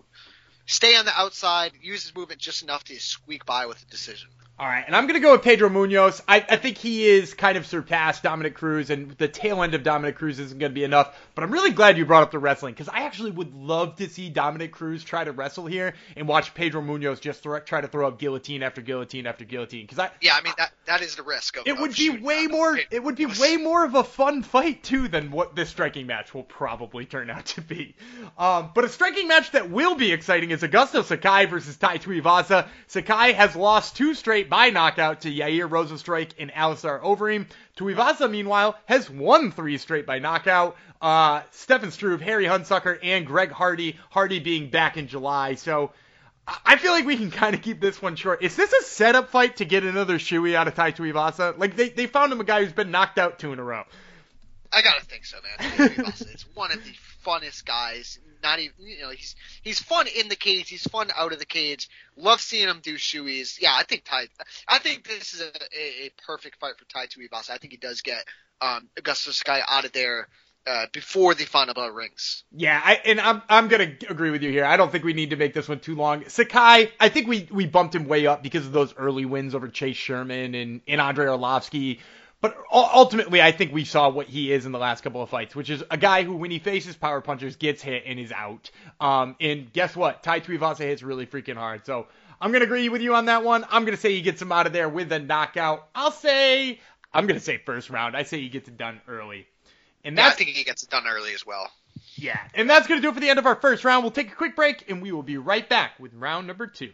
stay 0.67 0.95
on 0.95 1.05
the 1.05 1.19
outside, 1.19 1.73
use 1.83 2.05
his 2.05 2.15
movement 2.15 2.41
just 2.41 2.63
enough 2.63 2.85
to 2.85 2.99
squeak 3.01 3.45
by 3.45 3.67
with 3.67 3.83
a 3.83 3.87
decision. 3.87 4.31
All 4.61 4.67
right, 4.67 4.85
and 4.87 4.95
I'm 4.95 5.05
going 5.07 5.19
to 5.19 5.27
go 5.27 5.33
with 5.33 5.41
Pedro 5.41 5.71
Munhoz. 5.71 6.21
I, 6.29 6.45
I 6.47 6.57
think 6.57 6.77
he 6.77 7.07
is 7.07 7.33
kind 7.33 7.57
of 7.57 7.67
surpassed 7.67 8.23
Dominick 8.23 8.55
Cruz, 8.55 8.91
and 8.91 9.13
the 9.13 9.27
tail 9.27 9.63
end 9.63 9.73
of 9.73 9.83
Dominick 9.83 10.17
Cruz 10.17 10.39
isn't 10.39 10.59
going 10.59 10.71
to 10.71 10.75
be 10.75 10.85
enough. 10.85 11.19
But 11.41 11.47
I'm 11.47 11.53
really 11.53 11.71
glad 11.71 11.97
you 11.97 12.05
brought 12.05 12.23
up 12.23 12.33
the 12.33 12.39
wrestling 12.39 12.75
because 12.75 12.91
I 12.91 13.07
actually 13.07 13.31
would 13.31 13.55
love 13.55 13.97
to 13.97 14.11
see 14.11 14.29
Dominick 14.29 14.73
Cruz 14.73 15.03
try 15.03 15.25
to 15.25 15.33
wrestle 15.33 15.65
here 15.65 15.95
and 16.15 16.29
watch 16.29 16.53
Pedro 16.53 16.83
Munhoz 16.83 17.19
just 17.19 17.43
throw, 17.43 17.59
try 17.61 17.81
to 17.81 17.89
throw 17.89 18.09
up 18.09 18.19
guillotine 18.19 18.63
after 18.63 18.83
guillotine 18.83 19.27
after 19.27 19.47
guillotine. 19.47 19.85
Because 19.85 19.99
I 19.99 20.11
yeah, 20.21 20.37
I 20.37 20.43
mean 20.43 20.53
that 20.59 20.71
that 20.85 21.01
is 21.01 21.17
the 21.17 21.23
risk. 21.23 21.57
Of, 21.57 21.67
it 21.67 21.79
would 21.79 21.93
of 21.93 21.97
be 21.97 22.11
way 22.11 22.47
more. 22.47 22.79
It 22.91 23.03
would 23.03 23.17
be 23.17 23.25
way 23.25 23.57
more 23.57 23.87
of 23.87 23.95
a 23.95 24.05
fun 24.05 24.43
fight 24.43 24.83
too 24.83 25.09
than 25.09 25.31
what 25.31 25.57
this 25.57 25.71
striking 25.71 26.07
match 26.07 26.35
will 26.35 26.43
probably 26.43 27.07
turn 27.07 27.31
out 27.31 27.47
to 27.47 27.63
be. 27.63 27.95
Um, 28.37 28.73
but 28.75 28.85
a 28.85 28.91
striking 28.91 29.27
match 29.27 29.53
that 29.53 29.71
will 29.71 29.95
be 29.95 30.13
exciting 30.13 30.51
is 30.51 30.61
Augusto 30.61 31.03
Sakai 31.03 31.47
versus 31.47 31.79
Tai 31.79 31.97
Tuivasa. 31.97 32.69
Sakai 32.87 33.33
has 33.33 33.57
lost 33.57 33.97
two 33.97 34.13
straight 34.13 34.51
by 34.51 34.69
knockout 34.69 35.23
to 35.23 35.33
Yair 35.33 35.71
Rozenstruik 35.71 36.33
and 36.39 36.55
Alistair 36.55 36.99
Overeem. 36.99 37.47
Tuivasa, 37.81 38.31
meanwhile, 38.31 38.77
has 38.85 39.09
won 39.09 39.53
three 39.53 39.79
straight 39.79 40.05
by 40.05 40.19
knockout. 40.19 40.77
Uh, 41.01 41.41
Stefan 41.51 41.91
Struve, 41.91 42.21
Harry 42.21 42.45
Hunsucker, 42.45 42.99
and 43.03 43.27
Greg 43.27 43.51
Hardy. 43.51 43.99
Hardy 44.11 44.39
being 44.39 44.69
back 44.69 44.99
in 44.99 45.09
July. 45.09 45.55
So 45.55 45.93
I 46.47 46.77
feel 46.77 46.93
like 46.93 47.07
we 47.07 47.17
can 47.17 47.31
kind 47.31 47.55
of 47.55 47.63
keep 47.63 47.81
this 47.81 48.03
one 48.03 48.17
short. 48.17 48.43
Is 48.43 48.55
this 48.55 48.71
a 48.71 48.83
setup 48.83 49.31
fight 49.31 49.57
to 49.57 49.65
get 49.65 49.83
another 49.83 50.19
shoey 50.19 50.55
out 50.55 50.69
of 50.69 50.75
Tai 50.75 50.93
Tuivasa? 50.93 51.59
Like 51.59 51.75
they, 51.75 51.89
they 51.89 52.07
found 52.07 52.33
him 52.33 52.41
a 52.41 52.45
guy 52.45 52.63
who's 52.63 52.73
been 52.73 52.91
knocked 52.91 53.19
out 53.19 53.39
two 53.39 53.53
in 53.55 53.59
a 53.59 53.65
row. 53.65 53.85
I 54.73 54.83
gotta 54.83 55.05
think 55.05 55.25
so, 55.25 55.39
man. 55.59 55.93
it's 55.99 56.45
one 56.55 56.71
of 56.71 56.85
the 56.85 56.93
funnest 57.31 57.65
guys. 57.65 58.19
Not 58.43 58.59
even 58.59 58.75
you 58.79 59.03
know 59.03 59.11
he's 59.11 59.37
he's 59.63 59.81
fun 59.81 60.07
in 60.07 60.29
the 60.29 60.37
cage. 60.37 60.69
He's 60.69 60.87
fun 60.87 61.11
out 61.15 61.33
of 61.33 61.39
the 61.39 61.47
cage. 61.47 61.89
Love 62.17 62.41
seeing 62.41 62.69
him 62.69 62.81
do 62.83 62.97
shoeys. 62.97 63.61
Yeah, 63.61 63.73
I 63.75 63.83
think 63.83 64.05
Tai. 64.05 64.27
I 64.67 64.79
think 64.79 65.07
this 65.07 65.35
is 65.35 65.43
a, 65.43 65.45
a, 65.45 66.07
a 66.07 66.11
perfect 66.27 66.59
fight 66.59 66.75
for 66.79 66.87
Tai 66.87 67.07
Tuivasa. 67.07 67.51
I 67.51 67.59
think 67.59 67.73
he 67.73 67.77
does 67.77 68.01
get 68.01 68.25
um, 68.61 68.89
Augusto 68.99 69.33
Sakai 69.33 69.61
out 69.67 69.85
of 69.85 69.93
there. 69.93 70.29
Uh, 70.67 70.85
before 70.93 71.35
the 71.35 71.47
final 71.47 71.73
bell 71.73 71.91
rings. 71.91 72.45
Yeah, 72.53 72.79
I, 72.85 73.01
and 73.07 73.19
I'm 73.19 73.41
I'm 73.49 73.69
gonna 73.69 73.95
agree 74.11 74.31
with 74.31 74.43
you 74.43 74.51
here. 74.51 74.67
I 74.67 74.77
don't 74.77 74.93
think 74.93 75.05
we 75.05 75.15
need 75.15 75.31
to 75.31 75.37
make 75.37 75.55
this 75.55 75.67
one 75.67 75.81
too 75.81 75.95
long. 75.95 76.29
Sakai, 76.29 76.93
I 77.01 77.09
think 77.09 77.29
we 77.29 77.49
we 77.51 77.67
bumped 77.67 77.95
him 77.95 78.07
way 78.07 78.27
up 78.27 78.43
because 78.43 78.67
of 78.67 78.73
those 78.73 78.95
early 78.97 79.25
wins 79.25 79.55
over 79.55 79.69
Chase 79.69 79.97
Sherman 79.97 80.55
and 80.55 80.83
and 80.87 81.01
Andrei 81.01 81.27
Arlovski. 81.27 82.01
But 82.43 82.57
ultimately, 82.73 83.43
I 83.43 83.53
think 83.53 83.73
we 83.73 83.85
saw 83.85 84.09
what 84.09 84.27
he 84.27 84.51
is 84.51 84.65
in 84.65 84.73
the 84.73 84.79
last 84.79 85.03
couple 85.03 85.23
of 85.23 85.29
fights, 85.29 85.55
which 85.55 85.69
is 85.69 85.85
a 85.91 85.99
guy 85.99 86.23
who, 86.23 86.37
when 86.37 86.51
he 86.51 86.59
faces 86.59 86.97
power 86.97 87.21
punchers, 87.21 87.57
gets 87.57 87.83
hit 87.83 88.05
and 88.07 88.19
is 88.19 88.33
out. 88.33 88.71
Um, 88.99 89.37
and 89.41 89.71
guess 89.73 89.95
what? 89.95 90.23
Tai 90.23 90.41
Tuivasa 90.41 90.79
hits 90.79 91.03
really 91.03 91.27
freaking 91.27 91.57
hard. 91.57 91.85
So 91.85 92.07
I'm 92.41 92.51
gonna 92.51 92.65
agree 92.65 92.89
with 92.89 93.03
you 93.03 93.15
on 93.15 93.27
that 93.27 93.45
one. 93.45 93.67
I'm 93.71 93.85
gonna 93.85 93.99
say 93.99 94.15
he 94.15 94.23
gets 94.23 94.41
him 94.41 94.53
out 94.53 94.67
of 94.67 94.73
there 94.73 94.89
with 94.89 95.13
a 95.13 95.19
knockout. 95.19 95.89
I'll 95.95 96.13
say 96.13 96.81
I'm 97.13 97.27
gonna 97.27 97.41
say 97.41 97.59
first 97.59 97.91
round. 97.91 98.17
I 98.17 98.23
say 98.23 98.41
he 98.41 98.49
gets 98.49 98.69
it 98.69 98.79
done 98.79 99.03
early. 99.07 99.47
And 100.03 100.17
that's, 100.17 100.29
yeah, 100.29 100.33
I 100.33 100.37
think 100.37 100.57
he 100.57 100.65
gets 100.65 100.83
it 100.83 100.89
done 100.89 101.07
early 101.07 101.35
as 101.35 101.45
well. 101.45 101.71
Yeah, 102.15 102.39
and 102.55 102.71
that's 102.71 102.87
gonna 102.87 103.03
do 103.03 103.11
it 103.11 103.15
for 103.15 103.21
the 103.21 103.29
end 103.29 103.39
of 103.39 103.45
our 103.45 103.57
first 103.57 103.85
round. 103.85 104.03
We'll 104.03 104.13
take 104.13 104.33
a 104.33 104.35
quick 104.35 104.57
break, 104.57 104.91
and 104.91 105.03
we 105.03 105.13
will 105.13 105.23
be 105.23 105.37
right 105.37 105.69
back 105.69 106.01
with 106.01 106.15
round 106.15 106.47
number 106.47 106.67
two. 106.67 106.93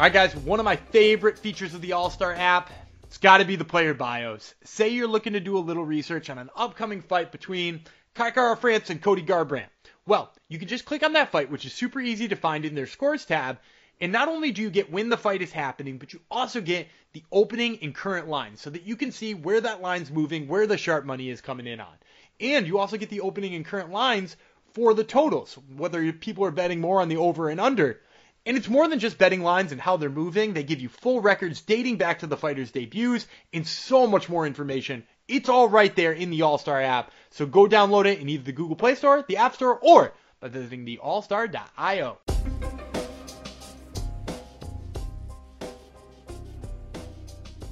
All 0.00 0.04
right, 0.04 0.14
guys, 0.14 0.34
one 0.34 0.60
of 0.60 0.64
my 0.64 0.76
favorite 0.76 1.38
features 1.38 1.74
of 1.74 1.82
the 1.82 1.92
All 1.92 2.08
Star 2.08 2.32
app. 2.32 2.70
It's 3.02 3.18
got 3.18 3.36
to 3.36 3.44
be 3.44 3.56
the 3.56 3.66
player 3.66 3.92
bios. 3.92 4.54
Say 4.64 4.88
you're 4.88 5.06
looking 5.06 5.34
to 5.34 5.40
do 5.40 5.58
a 5.58 5.60
little 5.60 5.84
research 5.84 6.30
on 6.30 6.38
an 6.38 6.48
upcoming 6.56 7.02
fight 7.02 7.30
between 7.30 7.82
Kai 8.14 8.30
Kara-France 8.30 8.88
and 8.88 9.02
Cody 9.02 9.22
Garbrandt. 9.22 9.68
Well, 10.06 10.32
you 10.48 10.58
can 10.58 10.68
just 10.68 10.86
click 10.86 11.02
on 11.02 11.12
that 11.12 11.30
fight, 11.30 11.50
which 11.50 11.66
is 11.66 11.74
super 11.74 12.00
easy 12.00 12.28
to 12.28 12.34
find 12.34 12.64
in 12.64 12.74
their 12.74 12.86
scores 12.86 13.26
tab, 13.26 13.58
and 14.00 14.10
not 14.10 14.28
only 14.28 14.52
do 14.52 14.62
you 14.62 14.70
get 14.70 14.90
when 14.90 15.10
the 15.10 15.18
fight 15.18 15.42
is 15.42 15.52
happening, 15.52 15.98
but 15.98 16.14
you 16.14 16.20
also 16.30 16.62
get 16.62 16.88
the 17.12 17.24
opening 17.30 17.78
and 17.82 17.94
current 17.94 18.26
lines 18.26 18.62
so 18.62 18.70
that 18.70 18.84
you 18.84 18.96
can 18.96 19.12
see 19.12 19.34
where 19.34 19.60
that 19.60 19.82
line's 19.82 20.10
moving, 20.10 20.48
where 20.48 20.66
the 20.66 20.78
sharp 20.78 21.04
money 21.04 21.28
is 21.28 21.42
coming 21.42 21.66
in 21.66 21.78
on. 21.78 21.92
And 22.40 22.66
you 22.66 22.78
also 22.78 22.96
get 22.96 23.10
the 23.10 23.20
opening 23.20 23.54
and 23.54 23.66
current 23.66 23.90
lines 23.90 24.34
for 24.72 24.94
the 24.94 25.04
totals, 25.04 25.58
whether 25.76 26.10
people 26.14 26.46
are 26.46 26.50
betting 26.50 26.80
more 26.80 27.02
on 27.02 27.10
the 27.10 27.18
over 27.18 27.50
and 27.50 27.60
under. 27.60 28.00
And 28.46 28.56
it's 28.56 28.68
more 28.68 28.88
than 28.88 28.98
just 28.98 29.18
betting 29.18 29.42
lines 29.42 29.70
and 29.70 29.80
how 29.80 29.96
they're 29.96 30.08
moving. 30.08 30.54
They 30.54 30.62
give 30.62 30.80
you 30.80 30.88
full 30.88 31.20
records 31.20 31.60
dating 31.60 31.96
back 31.96 32.20
to 32.20 32.26
the 32.26 32.36
fighters' 32.36 32.70
debuts 32.70 33.26
and 33.52 33.66
so 33.66 34.06
much 34.06 34.28
more 34.28 34.46
information. 34.46 35.04
It's 35.28 35.48
all 35.48 35.68
right 35.68 35.94
there 35.94 36.12
in 36.12 36.30
the 36.30 36.42
All 36.42 36.58
Star 36.58 36.80
app. 36.80 37.12
So 37.30 37.46
go 37.46 37.66
download 37.66 38.06
it 38.06 38.18
in 38.18 38.28
either 38.28 38.44
the 38.44 38.52
Google 38.52 38.76
Play 38.76 38.94
Store, 38.94 39.24
the 39.28 39.36
App 39.36 39.54
Store, 39.54 39.78
or 39.78 40.14
by 40.40 40.48
visiting 40.48 40.84
the 40.84 41.00
allstar.io. 41.04 42.18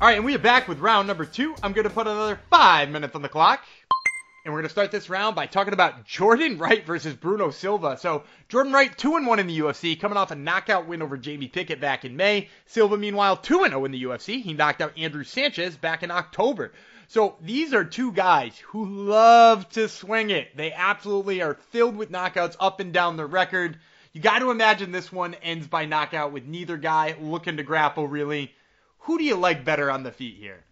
All 0.01 0.07
right, 0.07 0.17
and 0.17 0.25
we 0.25 0.33
are 0.37 0.39
back 0.39 0.69
with 0.69 0.79
round 0.79 1.09
number 1.09 1.25
two. 1.25 1.57
I'm 1.61 1.73
going 1.73 1.83
to 1.89 1.91
put 1.93 2.07
another 2.07 2.39
five 2.51 2.89
minutes 2.89 3.17
on 3.17 3.23
the 3.23 3.29
clock. 3.29 3.65
And 4.49 4.55
we're 4.55 4.61
going 4.61 4.69
to 4.69 4.73
start 4.73 4.91
this 4.91 5.11
round 5.11 5.37
by 5.37 5.45
talking 5.45 5.75
about 5.75 6.07
Jordan 6.07 6.57
Wright 6.57 6.87
versus 6.87 7.13
Bruno 7.13 7.51
Silva. 7.51 7.99
So, 7.99 8.23
Jordan 8.49 8.73
Wright, 8.73 8.97
2 8.97 9.17
and 9.17 9.27
1 9.27 9.41
in 9.41 9.47
the 9.47 9.59
UFC, 9.59 10.01
coming 10.01 10.17
off 10.17 10.31
a 10.31 10.37
knockout 10.37 10.87
win 10.87 11.03
over 11.03 11.19
Jamie 11.19 11.49
Pickett 11.49 11.83
back 11.83 12.07
in 12.07 12.17
May. 12.17 12.49
Silva, 12.65 12.97
meanwhile, 12.97 13.37
2 13.37 13.65
and 13.65 13.73
0 13.73 13.85
in 13.85 13.91
the 13.91 14.05
UFC. 14.05 14.41
He 14.41 14.55
knocked 14.55 14.81
out 14.81 14.97
Andrew 14.97 15.23
Sanchez 15.23 15.77
back 15.77 16.03
in 16.03 16.11
October. 16.11 16.73
So, 17.09 17.37
these 17.43 17.75
are 17.75 17.85
two 17.85 18.11
guys 18.11 18.57
who 18.69 18.87
love 18.87 19.69
to 19.73 19.87
swing 19.87 20.31
it. 20.31 20.57
They 20.57 20.73
absolutely 20.73 21.43
are 21.43 21.59
filled 21.69 21.97
with 21.97 22.11
knockouts 22.11 22.57
up 22.59 22.81
and 22.81 22.91
down 22.91 23.19
the 23.19 23.27
record. 23.27 23.79
You 24.15 24.23
got 24.23 24.39
to 24.39 24.51
imagine 24.51 24.93
this 24.93 25.13
one 25.13 25.35
ends 25.43 25.67
by 25.67 25.85
knockout 25.85 26.33
with 26.33 26.47
neither 26.47 26.79
guy 26.79 27.17
looking 27.21 27.59
to 27.59 27.63
grapple 27.63 28.09
really. 28.09 28.55
Who 29.01 29.19
do 29.19 29.25
you 29.25 29.35
like 29.37 29.67
better 29.67 29.91
on 29.91 30.05
the 30.05 30.11
feet 30.11 30.39
here? 30.39 30.65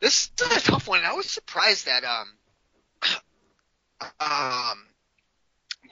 This 0.00 0.30
is 0.40 0.56
a 0.56 0.60
tough 0.60 0.88
one. 0.88 1.04
I 1.04 1.12
was 1.12 1.30
surprised 1.30 1.86
that 1.86 2.04
um 2.04 2.28
um. 4.20 4.84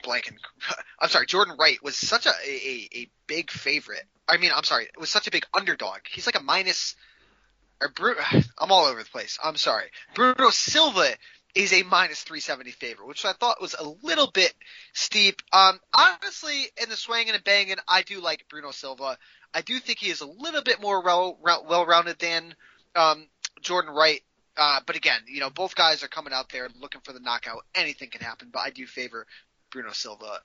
I'm 0.99 1.09
sorry, 1.09 1.25
Jordan 1.25 1.55
Wright 1.59 1.83
was 1.83 1.97
such 1.97 2.25
a, 2.25 2.29
a 2.29 2.87
a 2.95 3.09
big 3.25 3.51
favorite. 3.51 4.03
I 4.27 4.37
mean, 4.37 4.51
I'm 4.55 4.63
sorry, 4.63 4.85
it 4.85 4.99
was 4.99 5.09
such 5.09 5.27
a 5.27 5.31
big 5.31 5.45
underdog. 5.53 5.99
He's 6.09 6.25
like 6.25 6.39
a 6.39 6.43
minus. 6.43 6.95
Or 7.81 7.89
Bru- 7.89 8.15
I'm 8.57 8.71
all 8.71 8.85
over 8.85 9.03
the 9.03 9.09
place. 9.09 9.37
I'm 9.43 9.57
sorry. 9.57 9.85
Bruno 10.15 10.49
Silva 10.49 11.13
is 11.55 11.73
a 11.73 11.83
minus 11.83 12.21
370 12.21 12.71
favorite, 12.71 13.07
which 13.07 13.25
I 13.25 13.33
thought 13.33 13.61
was 13.61 13.73
a 13.73 13.89
little 14.03 14.29
bit 14.31 14.53
steep. 14.93 15.41
Um, 15.51 15.79
honestly, 15.93 16.67
in 16.81 16.89
the 16.89 16.95
swinging 16.95 17.33
and 17.33 17.43
banging, 17.43 17.77
I 17.87 18.03
do 18.03 18.21
like 18.21 18.45
Bruno 18.49 18.71
Silva. 18.71 19.17
I 19.53 19.61
do 19.61 19.79
think 19.79 19.99
he 19.99 20.09
is 20.09 20.21
a 20.21 20.27
little 20.27 20.61
bit 20.61 20.81
more 20.81 21.01
well, 21.03 21.37
well 21.41 21.85
rounded 21.85 22.19
than 22.19 22.55
um, 22.95 23.27
Jordan 23.61 23.93
Wright. 23.93 24.21
Uh, 24.55 24.79
but 24.85 24.95
again, 24.95 25.21
you 25.27 25.39
know, 25.39 25.51
both 25.51 25.75
guys 25.75 26.03
are 26.03 26.07
coming 26.07 26.33
out 26.33 26.49
there 26.49 26.67
looking 26.79 27.01
for 27.01 27.13
the 27.13 27.19
knockout. 27.19 27.63
Anything 27.75 28.09
can 28.09 28.21
happen, 28.21 28.49
but 28.51 28.59
I 28.59 28.71
do 28.71 28.87
favor 28.87 29.27
Bruno 29.71 29.91
Silva 29.91 30.41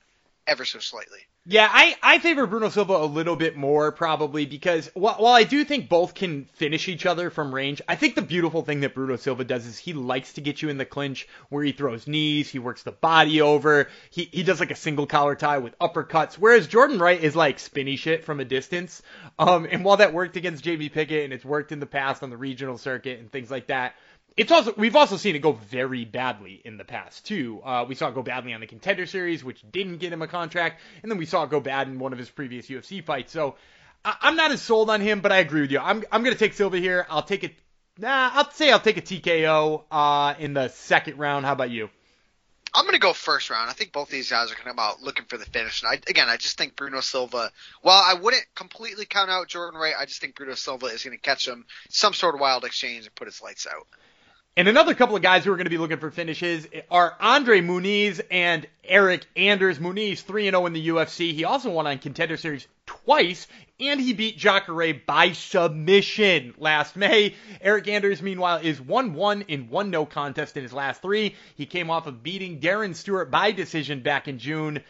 ever 0.47 0.65
so 0.65 0.79
slightly. 0.79 1.21
Yeah, 1.45 1.69
I, 1.69 1.97
I 2.01 2.19
favor 2.21 2.47
Bruno 2.47 2.69
Silva 2.69 2.93
a 2.93 3.05
little 3.05 3.35
bit 3.35 3.57
more 3.57 3.91
probably 3.91 4.47
because 4.47 4.89
while, 4.95 5.17
while 5.17 5.33
I 5.33 5.43
do 5.43 5.65
think 5.65 5.89
both 5.89 6.15
can 6.15 6.45
finish 6.55 6.87
each 6.87 7.05
other 7.05 7.31
from 7.31 7.53
range, 7.53 7.83
I 7.89 7.97
think 7.97 8.15
the 8.15 8.23
beautiful 8.23 8.63
thing 8.63 8.81
that 8.81 8.95
Bruno 8.95 9.17
Silva 9.17 9.43
does 9.43 9.67
is 9.67 9.77
he 9.77 9.93
likes 9.93 10.35
to 10.35 10.41
get 10.41 10.63
you 10.63 10.69
in 10.69 10.79
the 10.79 10.85
clinch 10.85 11.27
where 11.49 11.65
he 11.65 11.73
throws 11.73 12.07
knees, 12.07 12.49
he 12.49 12.61
works 12.61 12.85
the 12.85 12.93
body 12.93 13.41
over, 13.41 13.89
he, 14.11 14.29
he 14.31 14.45
does 14.45 14.61
like 14.61 14.71
a 14.71 14.77
single 14.77 15.07
collar 15.07 15.35
tie 15.35 15.59
with 15.59 15.77
uppercuts, 15.81 16.35
whereas 16.35 16.69
Jordan 16.69 17.01
Wright 17.01 17.21
is 17.21 17.35
like 17.35 17.59
spinny 17.59 17.97
shit 17.97 18.25
from 18.25 18.39
a 18.39 18.45
distance. 18.45 19.03
Um, 19.37 19.67
and 19.69 19.85
while 19.85 19.97
that 19.97 20.15
worked 20.15 20.37
against 20.37 20.63
Jamie 20.63 20.91
Pickett 20.91 21.25
and 21.25 21.33
it's 21.33 21.45
worked 21.45 21.73
in 21.73 21.81
the 21.81 21.87
past 21.87 22.23
on 22.23 22.31
the 22.31 22.37
regional 22.37 22.79
circuit 22.79 23.19
and 23.19 23.33
things 23.33 23.51
like 23.51 23.67
that, 23.67 23.95
it's 24.37 24.53
also 24.53 24.75
we've 24.77 24.97
also 24.97 25.17
seen 25.17 25.37
it 25.37 25.41
go 25.41 25.53
very 25.53 26.05
badly 26.05 26.61
in 26.65 26.77
the 26.77 26.85
past 26.85 27.27
too. 27.27 27.61
Uh, 27.65 27.85
we 27.89 27.95
saw 27.95 28.09
it 28.09 28.15
go 28.15 28.23
badly 28.23 28.53
on 28.53 28.61
the 28.61 28.67
contender 28.67 29.07
series, 29.07 29.45
which 29.45 29.63
didn't 29.71 29.99
get 29.99 30.13
him 30.13 30.23
a 30.23 30.29
contract, 30.29 30.81
and 31.03 31.11
then 31.11 31.19
we 31.19 31.27
saw 31.27 31.45
it 31.45 31.51
go 31.51 31.61
bad 31.61 31.89
in 31.89 31.99
one 31.99 32.13
of 32.13 32.19
his 32.19 32.31
previous 32.31 32.67
UFC 32.67 33.05
fights. 33.05 33.33
So 33.33 33.57
I, 34.05 34.17
am 34.23 34.37
not 34.37 34.51
as 34.51 34.63
sold 34.63 34.91
on 34.91 35.01
him, 35.01 35.21
but 35.21 35.33
I 35.33 35.39
agree 35.39 35.63
with 35.63 35.71
you. 35.71 35.79
I'm 35.79 36.05
I'm 36.11 36.23
gonna 36.23 36.37
take 36.37 36.55
Silva 36.55 36.79
here. 36.79 37.07
I'll 37.11 37.23
take 37.23 37.45
it. 37.45 37.55
Nah, 37.99 38.31
I'll 38.33 38.51
say 38.51 38.71
I'll 38.71 38.81
take 38.81 38.97
a 38.97 39.03
TKO 39.03 39.85
uh, 39.91 40.35
in 40.39 40.55
the 40.55 40.69
second 40.69 41.19
round. 41.19 41.45
How 41.45 41.53
about 41.53 41.71
you? 41.71 41.91
I'm 42.75 42.85
going 42.85 42.95
to 42.95 43.01
go 43.01 43.13
first 43.13 43.51
round. 43.51 43.69
I 43.69 43.75
think 43.75 43.93
both 43.93 44.09
these 44.09 44.31
guys 44.31 44.51
are 44.51 44.55
coming 44.55 44.75
out 44.79 45.03
looking 45.03 45.27
for 45.27 45.37
the 45.37 45.45
finish. 45.45 45.83
And 45.83 45.91
I, 45.91 45.95
again, 46.09 46.29
I 46.29 46.39
just 46.39 46.57
think 46.57 46.75
Bruno 46.75 47.01
Silva, 47.01 47.53
while 47.83 48.03
I 48.03 48.15
wouldn't 48.15 48.47
completely 48.55 49.05
count 49.05 49.31
out 49.31 49.49
Jordan 49.49 49.79
Wright, 49.79 49.95
I 49.99 50.07
just 50.07 50.21
think 50.23 50.37
Bruno 50.37 50.55
Silva 50.55 50.87
is 50.87 51.05
going 51.05 51.17
to 51.17 51.21
catch 51.21 51.47
him 51.47 51.67
some 51.91 52.15
sort 52.15 52.35
of 52.35 52.41
wild 52.41 52.65
exchange 52.65 53.05
and 53.05 53.15
put 53.15 53.29
his 53.29 53.43
lights 53.43 53.67
out. 53.67 53.87
And 54.55 54.69
another 54.69 54.95
couple 54.95 55.17
of 55.17 55.23
guys 55.23 55.45
who 55.45 55.53
are 55.53 55.57
going 55.57 55.65
to 55.65 55.71
be 55.71 55.79
looking 55.79 55.97
for 55.97 56.11
finishes 56.11 56.69
are 56.91 57.17
Andre 57.19 57.63
Muniz 57.63 58.21
and 58.31 58.67
Eryk 58.87 59.23
Anders. 59.35 59.79
Muniz 59.79 60.21
3 60.21 60.51
0 60.51 60.67
in 60.67 60.75
the 60.75 60.89
UFC. 60.89 61.33
He 61.33 61.45
also 61.45 61.71
won 61.71 61.87
on 61.87 61.99
Contender 61.99 62.37
Series 62.37 62.69
twice, 62.85 63.47
and 63.81 63.99
he 63.99 64.13
beat 64.13 64.37
Jacare 64.37 64.93
by 65.07 65.33
submission 65.33 66.53
last 66.59 66.97
May. 66.97 67.35
Eryk 67.65 67.89
Anders, 67.89 68.21
meanwhile, 68.21 68.59
is 68.59 68.79
1 68.79 69.15
1 69.15 69.43
in 69.49 69.71
1 69.71 69.91
no 69.91 70.05
contest 70.05 70.55
in 70.59 70.65
his 70.65 70.75
last 70.75 71.01
three. 71.01 71.35
He 71.57 71.65
came 71.65 71.89
off 71.89 72.07
of 72.07 72.23
beating 72.23 72.61
Darren 72.61 72.95
Stewart 72.95 73.31
by 73.31 73.53
decision 73.53 74.01
back 74.03 74.29
in 74.29 74.39
June. 74.39 74.81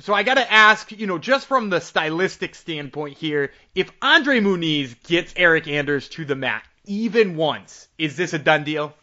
So 0.00 0.12
I 0.12 0.24
got 0.24 0.34
to 0.34 0.52
ask, 0.52 0.92
you 0.92 1.06
know, 1.06 1.18
just 1.18 1.46
from 1.46 1.70
the 1.70 1.80
stylistic 1.80 2.54
standpoint 2.54 3.16
here, 3.16 3.52
if 3.74 3.90
Andre 4.02 4.40
Muniz 4.40 4.94
gets 5.04 5.32
Eryk 5.32 5.68
Anders 5.68 6.10
to 6.10 6.26
the 6.26 6.36
mat, 6.36 6.64
even 6.84 7.36
once, 7.36 7.88
is 7.98 8.16
this 8.16 8.32
a 8.32 8.38
done 8.38 8.64
deal? 8.64 8.94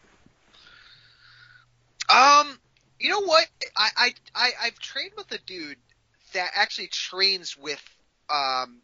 Um, 2.10 2.60
you 3.00 3.10
know 3.10 3.22
what? 3.22 3.46
I 3.76 3.90
I, 3.98 4.14
I 4.36 4.50
I've 4.64 4.80
trained 4.80 5.14
with 5.18 5.32
a 5.32 5.40
dude 5.40 5.78
that 6.34 6.52
actually 6.56 6.88
trains 6.88 7.58
with 7.58 7.84
um 8.30 8.82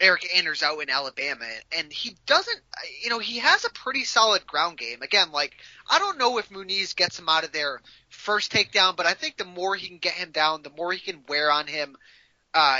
Eryk 0.00 0.26
Anders 0.36 0.62
out 0.62 0.80
in 0.80 0.90
Alabama, 0.90 1.46
and 1.76 1.92
he 1.92 2.16
doesn't, 2.26 2.60
you 3.02 3.10
know, 3.10 3.18
he 3.18 3.38
has 3.38 3.64
a 3.64 3.70
pretty 3.70 4.04
solid 4.04 4.46
ground 4.46 4.78
game. 4.78 5.02
Again, 5.02 5.32
like, 5.32 5.56
I 5.88 5.98
don't 5.98 6.18
know 6.18 6.38
if 6.38 6.50
Muniz 6.50 6.94
gets 6.94 7.18
him 7.18 7.28
out 7.28 7.44
of 7.44 7.52
there 7.52 7.80
first 8.08 8.52
takedown, 8.52 8.96
but 8.96 9.06
I 9.06 9.14
think 9.14 9.36
the 9.36 9.44
more 9.44 9.74
he 9.74 9.88
can 9.88 9.98
get 9.98 10.14
him 10.14 10.30
down, 10.30 10.62
the 10.62 10.70
more 10.70 10.92
he 10.92 11.00
can 11.00 11.24
wear 11.28 11.50
on 11.50 11.66
him, 11.66 11.96
uh, 12.54 12.78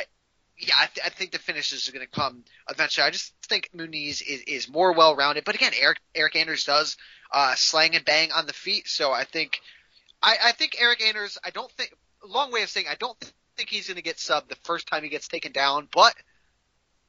yeah, 0.58 0.74
I, 0.76 0.86
th- 0.86 1.06
I 1.06 1.10
think 1.10 1.32
the 1.32 1.38
finishes 1.38 1.88
are 1.88 1.92
going 1.92 2.06
to 2.06 2.10
come 2.10 2.44
eventually. 2.68 3.06
I 3.06 3.10
just 3.10 3.32
think 3.48 3.70
Muniz 3.76 4.22
is, 4.22 4.42
is 4.46 4.68
more 4.68 4.92
well 4.92 5.14
rounded. 5.14 5.44
But 5.44 5.54
again, 5.54 5.72
Eric 5.78 5.98
Eryk 6.16 6.36
Anders 6.36 6.64
does 6.64 6.96
uh, 7.32 7.54
slang 7.54 7.94
and 7.94 8.04
bang 8.04 8.32
on 8.32 8.46
the 8.46 8.52
feet, 8.52 8.88
so 8.88 9.12
I 9.12 9.24
think 9.24 9.60
I, 10.22 10.36
I 10.46 10.52
think 10.52 10.76
Eryk 10.76 11.02
Anders. 11.02 11.38
I 11.44 11.50
don't 11.50 11.70
think 11.72 11.94
long 12.26 12.50
way 12.52 12.62
of 12.62 12.68
saying 12.68 12.86
I 12.90 12.96
don't 12.96 13.18
think 13.56 13.68
he's 13.68 13.86
going 13.86 13.96
to 13.96 14.02
get 14.02 14.16
subbed 14.16 14.48
the 14.48 14.56
first 14.64 14.88
time 14.88 15.02
he 15.02 15.08
gets 15.08 15.28
taken 15.28 15.52
down, 15.52 15.88
but 15.92 16.14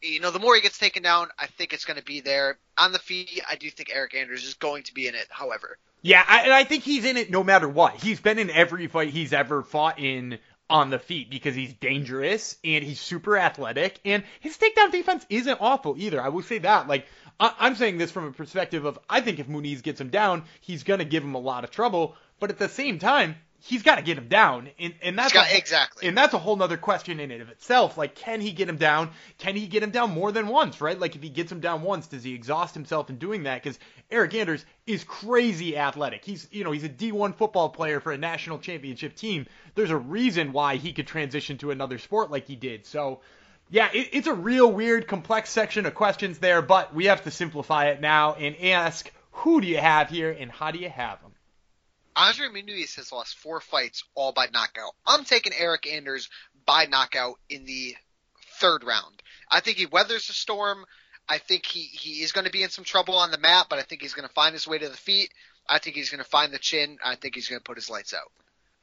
you 0.01 0.19
know, 0.19 0.31
the 0.31 0.39
more 0.39 0.55
he 0.55 0.61
gets 0.61 0.77
taken 0.77 1.03
down, 1.03 1.27
I 1.37 1.47
think 1.47 1.73
it's 1.73 1.83
going 1.83 1.99
to 1.99 2.05
be 2.05 2.21
there 2.21 2.57
on 2.77 2.93
the 2.93 2.99
feet. 2.99 3.41
I 3.49 3.55
do 3.55 3.69
think 3.69 3.89
Eryk 3.89 4.15
Anders 4.15 4.45
is 4.45 4.53
going 4.53 4.83
to 4.83 4.93
be 4.93 5.07
in 5.07 5.15
it. 5.15 5.27
However, 5.29 5.77
yeah, 6.01 6.23
I, 6.25 6.43
and 6.43 6.53
I 6.53 6.63
think 6.63 6.83
he's 6.83 7.03
in 7.03 7.17
it 7.17 7.29
no 7.29 7.43
matter 7.43 7.67
what. 7.67 7.95
He's 7.95 8.21
been 8.21 8.39
in 8.39 8.49
every 8.49 8.87
fight 8.87 9.09
he's 9.09 9.33
ever 9.33 9.63
fought 9.63 9.99
in 9.99 10.39
on 10.69 10.89
the 10.89 10.99
feet 10.99 11.29
because 11.29 11.55
he's 11.55 11.73
dangerous 11.73 12.57
and 12.63 12.83
he's 12.83 12.99
super 12.99 13.37
athletic 13.37 13.99
and 14.05 14.23
his 14.39 14.57
takedown 14.57 14.91
defense 14.91 15.25
isn't 15.29 15.59
awful 15.61 15.95
either. 15.97 16.21
I 16.21 16.29
will 16.29 16.43
say 16.43 16.59
that. 16.59 16.87
Like 16.87 17.07
I, 17.39 17.67
am 17.67 17.75
saying 17.75 17.97
this 17.97 18.11
from 18.11 18.25
a 18.25 18.31
perspective 18.31 18.85
of 18.85 18.99
I 19.09 19.21
think 19.21 19.39
if 19.39 19.47
Muniz 19.47 19.81
gets 19.81 19.99
him 19.99 20.09
down, 20.09 20.43
he's 20.61 20.83
gonna 20.83 21.05
give 21.05 21.23
him 21.23 21.35
a 21.35 21.39
lot 21.39 21.63
of 21.63 21.71
trouble. 21.71 22.15
But 22.39 22.49
at 22.51 22.59
the 22.59 22.69
same 22.69 22.99
time, 22.99 23.35
he's 23.61 23.83
got 23.83 23.95
to 23.95 24.01
get 24.01 24.17
him 24.17 24.27
down, 24.27 24.69
and, 24.79 24.93
and 25.01 25.17
that's 25.17 25.33
got, 25.33 25.51
a, 25.51 25.57
exactly, 25.57 26.07
and 26.07 26.17
that's 26.17 26.33
a 26.33 26.37
whole 26.37 26.61
other 26.61 26.77
question 26.77 27.19
in 27.19 27.31
and 27.31 27.41
of 27.41 27.49
itself. 27.49 27.97
Like, 27.97 28.15
can 28.15 28.41
he 28.41 28.51
get 28.51 28.69
him 28.69 28.77
down? 28.77 29.11
Can 29.37 29.55
he 29.55 29.67
get 29.67 29.83
him 29.83 29.91
down 29.91 30.11
more 30.11 30.31
than 30.31 30.47
once? 30.47 30.81
Right? 30.81 30.99
Like, 30.99 31.15
if 31.15 31.21
he 31.21 31.29
gets 31.29 31.51
him 31.51 31.59
down 31.59 31.81
once, 31.81 32.07
does 32.07 32.23
he 32.23 32.33
exhaust 32.33 32.73
himself 32.73 33.09
in 33.09 33.17
doing 33.17 33.43
that? 33.43 33.61
Because 33.61 33.79
Eryk 34.11 34.33
Anders 34.33 34.65
is 34.87 35.03
crazy 35.03 35.77
athletic. 35.77 36.23
He's, 36.23 36.47
you 36.51 36.63
know, 36.63 36.71
he's 36.71 36.83
a 36.83 36.89
D1 36.89 37.35
football 37.35 37.69
player 37.69 37.99
for 37.99 38.11
a 38.11 38.17
national 38.17 38.59
championship 38.59 39.15
team. 39.15 39.45
There's 39.75 39.91
a 39.91 39.97
reason 39.97 40.53
why 40.53 40.77
he 40.77 40.93
could 40.93 41.07
transition 41.07 41.57
to 41.59 41.71
another 41.71 41.97
sport 41.97 42.31
like 42.31 42.47
he 42.47 42.55
did. 42.55 42.85
So. 42.85 43.21
Yeah, 43.71 43.89
it, 43.93 44.09
it's 44.13 44.25
a 44.25 44.33
real 44.33 44.71
weird, 44.71 45.07
complex 45.07 45.51
section 45.51 45.85
of 45.85 45.93
questions 45.93 46.39
there, 46.39 46.63
but 46.63 46.95
we 46.95 47.05
have 47.05 47.25
to 47.25 47.29
simplify 47.29 47.89
it 47.89 48.01
now 48.01 48.33
and 48.33 48.55
ask 48.59 49.11
who 49.31 49.61
do 49.61 49.67
you 49.67 49.77
have 49.77 50.09
here 50.09 50.31
and 50.31 50.51
how 50.51 50.71
do 50.71 50.79
you 50.79 50.89
have 50.89 51.21
them? 51.21 51.28
Andre 52.15 52.47
Muniz 52.47 52.95
has 52.95 53.11
lost 53.11 53.37
four 53.37 53.61
fights 53.61 54.03
all 54.15 54.31
by 54.31 54.47
knockout. 54.51 54.93
I'm 55.05 55.23
taking 55.23 55.53
Eryk 55.53 55.91
Anders 55.91 56.29
by 56.65 56.85
knockout 56.85 57.39
in 57.49 57.65
the 57.65 57.95
third 58.59 58.83
round. 58.83 59.21
I 59.49 59.59
think 59.59 59.77
he 59.77 59.85
weathers 59.85 60.27
the 60.27 60.33
storm. 60.33 60.85
I 61.27 61.37
think 61.37 61.65
he, 61.65 61.81
he 61.81 62.21
is 62.23 62.31
going 62.31 62.45
to 62.45 62.51
be 62.51 62.63
in 62.63 62.69
some 62.69 62.83
trouble 62.83 63.15
on 63.15 63.31
the 63.31 63.37
mat, 63.37 63.67
but 63.69 63.79
I 63.79 63.83
think 63.83 64.01
he's 64.01 64.13
going 64.13 64.27
to 64.27 64.33
find 64.33 64.53
his 64.53 64.67
way 64.67 64.77
to 64.79 64.89
the 64.89 64.97
feet. 64.97 65.31
I 65.67 65.79
think 65.79 65.95
he's 65.95 66.09
going 66.09 66.23
to 66.23 66.29
find 66.29 66.51
the 66.51 66.59
chin. 66.59 66.97
I 67.03 67.15
think 67.15 67.35
he's 67.35 67.47
going 67.47 67.59
to 67.59 67.63
put 67.63 67.77
his 67.77 67.89
lights 67.89 68.13
out. 68.13 68.31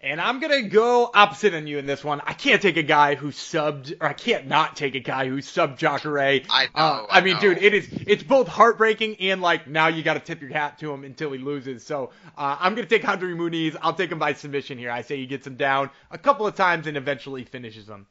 And 0.07 0.21
I'm 0.21 0.39
gonna 0.39 0.63
go 0.63 1.11
opposite 1.13 1.53
on 1.53 1.67
you 1.67 1.79
in 1.79 1.87
this 1.87 2.05
one. 2.05 2.21
I 2.25 2.33
can't 2.33 2.63
take 2.63 2.77
a 2.77 2.85
guy 2.85 3.17
who 3.17 3.33
subbed, 3.33 3.93
or 4.01 4.07
I 4.07 4.13
can't 4.13 4.47
not 4.47 4.77
take 4.77 4.95
a 4.95 5.01
guy 5.01 5.29
who 5.29 5.39
subbed 5.39 5.79
Jacare. 5.79 6.43
I 6.49 6.67
know. 6.67 6.71
Uh, 6.77 7.07
I, 7.11 7.19
I, 7.19 7.21
mean, 7.23 7.35
know. 7.35 7.41
dude, 7.41 7.59
it 7.59 7.75
is 7.75 7.89
it's 8.07 8.23
both 8.23 8.47
heartbreaking 8.47 9.17
and 9.17 9.43
like 9.43 9.67
now 9.67 9.89
you 9.89 10.05
got 10.05 10.15
to 10.15 10.21
tip 10.21 10.41
your 10.41 10.53
hat 10.53 10.79
to 10.79 10.93
him 10.93 11.03
until 11.03 11.33
he 11.33 11.39
loses. 11.39 11.85
So 11.85 12.11
uh, 12.39 12.57
I'm 12.61 12.77
gonna 12.77 12.87
take 12.87 13.07
Andre 13.07 13.33
Muniz. 13.33 13.75
I'll 13.83 13.95
take 13.95 14.13
him 14.13 14.21
by 14.21 14.35
submission 14.35 14.79
here. 14.79 14.93
I 14.93 15.03
say 15.03 15.17
he 15.17 15.27
gets 15.27 15.45
him 15.45 15.57
down 15.57 15.91
a 16.13 16.19
couple 16.19 16.47
of 16.47 16.55
times 16.55 16.87
and 16.87 16.97
eventually 16.97 17.43
finishes 17.43 17.89
him. 17.89 18.07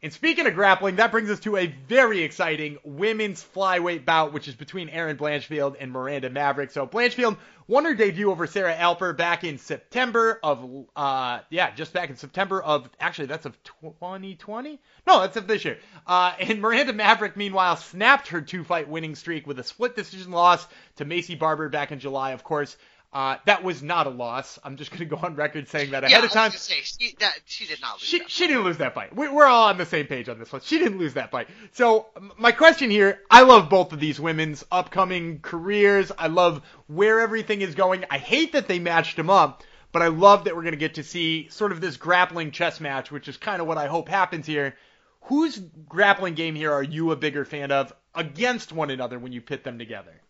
And 0.00 0.12
speaking 0.12 0.46
of 0.46 0.54
grappling, 0.54 0.96
that 0.96 1.10
brings 1.10 1.28
us 1.28 1.40
to 1.40 1.56
a 1.56 1.66
very 1.66 2.22
exciting 2.22 2.78
women's 2.84 3.44
flyweight 3.54 4.04
bout, 4.04 4.32
which 4.32 4.46
is 4.46 4.54
between 4.54 4.88
Erin 4.88 5.16
Blanchfield 5.16 5.74
and 5.80 5.90
Miranda 5.90 6.30
Maverick. 6.30 6.70
So 6.70 6.86
Blanchfield 6.86 7.36
won 7.66 7.84
her 7.84 7.94
debut 7.94 8.30
over 8.30 8.46
Sarah 8.46 8.76
Alpar 8.76 9.16
back 9.16 9.42
in 9.42 9.58
September 9.58 10.38
of, 10.40 10.86
uh, 10.94 11.40
yeah, 11.50 11.72
just 11.72 11.92
back 11.92 12.10
in 12.10 12.16
September 12.16 12.62
of, 12.62 12.88
actually, 13.00 13.26
that's 13.26 13.44
of 13.44 13.60
2020? 13.64 14.80
No, 15.04 15.20
that's 15.20 15.36
of 15.36 15.48
this 15.48 15.64
year. 15.64 15.78
Uh, 16.06 16.32
and 16.38 16.60
Miranda 16.60 16.92
Maverick, 16.92 17.36
meanwhile, 17.36 17.74
snapped 17.74 18.28
her 18.28 18.40
two 18.40 18.62
fight 18.62 18.88
winning 18.88 19.16
streak 19.16 19.48
with 19.48 19.58
a 19.58 19.64
split 19.64 19.96
decision 19.96 20.30
loss 20.30 20.64
to 20.96 21.04
Maycee 21.04 21.36
Barber 21.36 21.68
back 21.68 21.90
in 21.90 21.98
July. 21.98 22.30
Of 22.30 22.44
course, 22.44 22.76
Uh, 23.10 23.36
that 23.46 23.64
was 23.64 23.82
not 23.82 24.06
a 24.06 24.10
loss. 24.10 24.58
I'm 24.62 24.76
just 24.76 24.90
going 24.90 24.98
to 24.98 25.06
go 25.06 25.16
on 25.16 25.34
record 25.34 25.68
saying 25.68 25.92
that 25.92 26.02
yeah, 26.02 26.10
ahead 26.10 26.24
of 26.24 26.30
time. 26.30 26.50
Say, 26.50 26.82
she, 26.82 27.16
that, 27.20 27.38
she 27.46 27.64
did 27.64 27.80
not 27.80 27.94
lose. 27.94 28.02
She, 28.02 28.18
that 28.18 28.30
she 28.30 28.46
didn't 28.46 28.64
lose 28.64 28.76
that 28.78 28.94
fight. 28.94 29.16
We, 29.16 29.28
we're 29.28 29.46
all 29.46 29.68
on 29.68 29.78
the 29.78 29.86
same 29.86 30.06
page 30.06 30.28
on 30.28 30.38
this 30.38 30.52
one. 30.52 30.60
She 30.62 30.78
didn't 30.78 30.98
lose 30.98 31.14
that 31.14 31.30
fight. 31.30 31.48
So 31.72 32.08
my 32.36 32.52
question 32.52 32.90
here, 32.90 33.20
I 33.30 33.42
love 33.42 33.70
both 33.70 33.94
of 33.94 34.00
these 34.00 34.20
women's 34.20 34.62
upcoming 34.70 35.40
careers. 35.40 36.12
I 36.18 36.26
love 36.26 36.62
where 36.86 37.20
everything 37.20 37.62
is 37.62 37.74
going. 37.74 38.04
I 38.10 38.18
hate 38.18 38.52
that 38.52 38.68
they 38.68 38.78
matched 38.78 39.16
them 39.16 39.30
up, 39.30 39.62
but 39.90 40.02
I 40.02 40.08
love 40.08 40.44
that 40.44 40.54
we're 40.54 40.62
going 40.62 40.72
to 40.72 40.78
get 40.78 40.94
to 40.94 41.02
see 41.02 41.48
sort 41.48 41.72
of 41.72 41.80
this 41.80 41.96
grappling 41.96 42.50
chess 42.50 42.78
match, 42.78 43.10
which 43.10 43.26
is 43.26 43.38
kind 43.38 43.62
of 43.62 43.66
what 43.66 43.78
I 43.78 43.86
hope 43.86 44.10
happens 44.10 44.44
here. 44.44 44.76
Whose 45.22 45.58
grappling 45.58 46.34
game 46.34 46.54
here 46.54 46.72
are 46.72 46.82
you 46.82 47.10
a 47.10 47.16
bigger 47.16 47.46
fan 47.46 47.72
of 47.72 47.90
against 48.14 48.70
one 48.70 48.90
another 48.90 49.18
when 49.18 49.32
you 49.32 49.40
pit 49.40 49.64
them 49.64 49.78
together? 49.78 50.20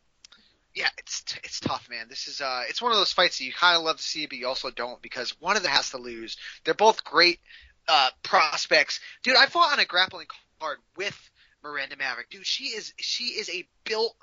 Yeah, 0.79 0.91
it's 0.97 1.25
it's 1.43 1.59
tough, 1.59 1.89
man. 1.91 2.07
This 2.09 2.29
is 2.29 2.41
uh, 2.41 2.63
it's 2.69 2.81
one 2.81 2.93
of 2.93 2.99
those 2.99 3.13
fights 3.13 3.39
that 3.39 3.45
you 3.45 3.53
kind 3.53 3.77
of 3.77 3.83
love 3.83 3.97
to 3.97 4.03
see, 4.03 4.27
but 4.27 4.39
you 4.39 4.47
also 4.47 4.71
don't 4.71 5.03
because 5.03 5.31
one 5.41 5.57
of 5.57 5.65
them 5.65 5.73
has 5.73 5.91
to 5.91 5.99
lose. 5.99 6.37
They're 6.65 6.73
both 6.73 7.03
great 7.03 7.41
uh, 7.89 8.11
prospects, 8.23 9.01
dude. 9.25 9.35
I 9.35 9.47
fought 9.47 9.73
on 9.73 9.81
a 9.81 9.85
grappling 9.85 10.29
card 10.61 10.79
with 10.97 11.19
Miranda 11.65 11.97
Maverick, 11.97 12.31
dude. 12.31 12.47
She 12.47 12.67
is 12.67 12.95
she 12.97 13.25
is 13.25 13.51
a 13.51 13.67
built 13.83 14.15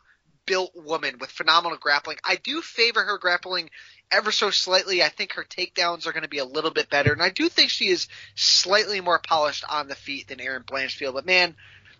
built 0.45 0.71
woman 0.75 1.17
with 1.19 1.29
phenomenal 1.29 1.77
grappling. 1.77 2.19
I 2.24 2.38
do 2.38 2.62
favor 2.62 3.03
her 3.03 3.17
grappling 3.17 3.69
ever 4.09 4.31
so 4.31 4.50
slightly. 4.50 5.03
I 5.03 5.09
think 5.09 5.33
her 5.33 5.43
takedowns 5.43 6.07
are 6.07 6.13
going 6.13 6.24
to 6.24 6.29
be 6.29 6.38
a 6.38 6.45
little 6.45 6.71
bit 6.71 6.89
better, 6.89 7.12
and 7.12 7.21
I 7.21 7.31
do 7.31 7.50
think 7.50 7.69
she 7.69 7.89
is 7.89 8.07
slightly 8.35 9.01
more 9.01 9.19
polished 9.19 9.65
on 9.69 9.89
the 9.89 9.95
feet 9.95 10.29
than 10.29 10.39
Erin 10.39 10.63
Blanchfield. 10.63 11.15
But 11.15 11.25
man, 11.25 11.53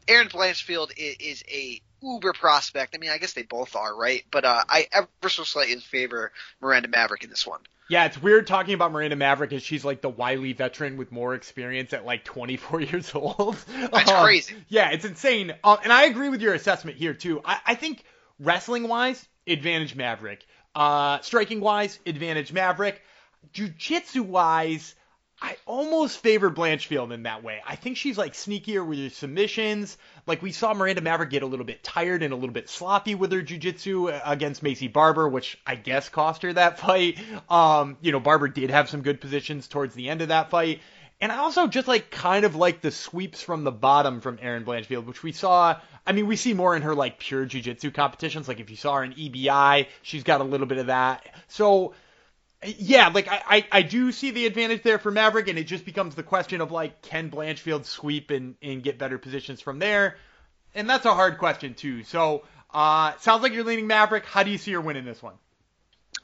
Erin 0.08 0.30
Blanchfield 0.30 0.92
is, 0.98 1.16
is 1.20 1.44
a 1.50 1.82
uber 2.02 2.34
prospect. 2.34 2.96
I 2.96 3.00
mean, 3.00 3.10
I 3.10 3.18
guess 3.18 3.34
they 3.34 3.44
both 3.44 3.76
are, 3.76 3.96
right? 3.96 4.24
But 4.32 4.46
uh, 4.46 4.64
I 4.68 4.88
ever 4.92 5.30
so 5.30 5.44
slightly 5.44 5.76
favor 5.78 6.32
Miranda 6.62 6.90
Maverick 6.90 7.24
in 7.24 7.30
this 7.30 7.46
one. 7.46 7.62
Yeah, 7.88 8.06
it's 8.06 8.20
weird 8.20 8.48
talking 8.48 8.74
about 8.74 8.92
Miranda 8.92 9.16
Maverick 9.16 9.54
as 9.54 9.62
she's 9.62 9.86
like 9.86 10.02
the 10.02 10.10
wily 10.10 10.54
veteran 10.54 10.98
with 10.98 11.12
more 11.12 11.36
experience 11.36 11.94
at 11.94 12.04
like 12.04 12.24
24 12.24 12.82
years 12.82 13.14
old. 13.14 13.58
That's 13.68 14.10
um, 14.10 14.24
crazy. 14.24 14.56
Yeah, 14.70 14.90
it's 14.92 15.06
insane. 15.06 15.54
Um, 15.64 15.78
and 15.84 15.94
I 15.94 16.06
agree 16.06 16.30
with 16.30 16.42
your 16.42 16.54
assessment 16.54 16.98
here 16.98 17.14
too. 17.14 17.42
I, 17.46 17.60
I 17.66 17.76
think 17.76 18.04
wrestling 18.40 18.88
wise, 18.88 19.28
advantage 19.48 19.96
Maverick. 19.96 20.46
Uh, 20.74 21.20
striking 21.22 21.62
wise, 21.62 22.00
advantage 22.06 22.52
Maverick. 22.52 23.02
Jiu-jitsu 23.54 24.24
wise, 24.24 24.96
I 25.42 25.58
almost 25.66 26.20
favor 26.20 26.50
Blanchfield 26.50 27.12
in 27.14 27.24
that 27.24 27.44
way. 27.44 27.62
I 27.68 27.76
think 27.76 27.98
she's 27.98 28.18
like 28.18 28.34
sneakier 28.34 28.86
with 28.86 29.00
her 29.00 29.10
submissions. 29.10 29.98
Like 30.26 30.42
we 30.42 30.52
saw 30.52 30.74
Miranda 30.74 31.02
Maverick 31.02 31.30
get 31.30 31.44
a 31.44 31.46
little 31.46 31.66
bit 31.66 31.84
tired 31.84 32.24
and 32.24 32.32
a 32.32 32.38
little 32.38 32.54
bit 32.54 32.70
sloppy 32.70 33.16
with 33.16 33.32
her 33.34 33.42
jujitsu 33.42 34.22
against 34.26 34.64
Maycee 34.64 34.92
Barber, 34.92 35.28
which 35.28 35.58
I 35.68 35.76
guess 35.76 36.08
cost 36.08 36.44
her 36.44 36.54
that 36.54 36.80
fight. 36.86 37.20
Um, 37.50 37.98
you 38.02 38.12
know, 38.12 38.20
Barber 38.20 38.48
did 38.48 38.70
have 38.70 38.90
some 38.90 39.02
good 39.02 39.20
positions 39.20 39.68
towards 39.68 39.94
the 39.94 40.10
end 40.10 40.22
of 40.22 40.30
that 40.30 40.50
fight. 40.50 40.80
And 41.20 41.32
I 41.32 41.38
also 41.38 41.68
just 41.68 41.88
like 41.88 42.12
kind 42.12 42.46
of 42.46 42.56
like 42.56 42.82
the 42.82 42.92
sweeps 42.92 43.42
from 43.42 43.64
the 43.64 43.72
bottom 43.72 44.22
from 44.22 44.38
Erin 44.42 44.66
Blanchfield, 44.66 45.06
which 45.06 45.24
we 45.24 45.32
saw. 45.32 45.80
I 46.08 46.12
mean, 46.12 46.28
we 46.28 46.36
see 46.36 46.54
more 46.54 46.76
in 46.76 46.82
her 46.82 46.94
like 46.94 47.20
pure 47.20 47.46
jiu-jitsu 47.46 47.92
competitions. 47.92 48.48
Like 48.48 48.60
if 48.60 48.70
you 48.70 48.76
saw 48.76 48.96
her 48.96 49.04
in 49.04 49.14
EBI, 49.14 49.88
she's 50.02 50.24
got 50.24 50.42
a 50.42 50.44
little 50.44 50.68
bit 50.68 50.78
of 50.78 50.88
that. 50.88 51.26
So 51.48 51.94
yeah, 52.66 53.10
like 53.10 53.28
I, 53.28 53.42
I, 53.48 53.68
I, 53.72 53.82
do 53.82 54.12
see 54.12 54.32
the 54.32 54.46
advantage 54.46 54.84
there 54.84 55.00
for 55.00 55.12
Maverick, 55.12 55.48
and 55.48 55.58
it 55.58 55.66
just 55.66 55.86
becomes 55.86 56.16
the 56.16 56.24
question 56.24 56.62
of 56.62 56.72
like, 56.72 57.02
can 57.02 57.30
Blanchfield 57.30 57.86
sweep 57.86 58.32
and, 58.32 58.56
and 58.62 58.84
get 58.84 58.98
better 58.98 59.18
positions 59.18 59.62
from 59.62 59.80
there? 59.80 60.18
And 60.74 60.90
that's 60.90 61.06
a 61.06 61.14
hard 61.14 61.38
question 61.38 61.74
too. 61.74 62.04
So, 62.04 62.44
uh, 62.74 63.14
sounds 63.20 63.44
like 63.44 63.54
you're 63.54 63.64
leaning 63.64 63.88
Maverick. 63.88 64.26
How 64.26 64.44
do 64.44 64.52
you 64.52 64.58
see 64.58 64.72
her 64.74 64.82
winning 64.82 65.06
this 65.06 65.22
one? 65.22 65.36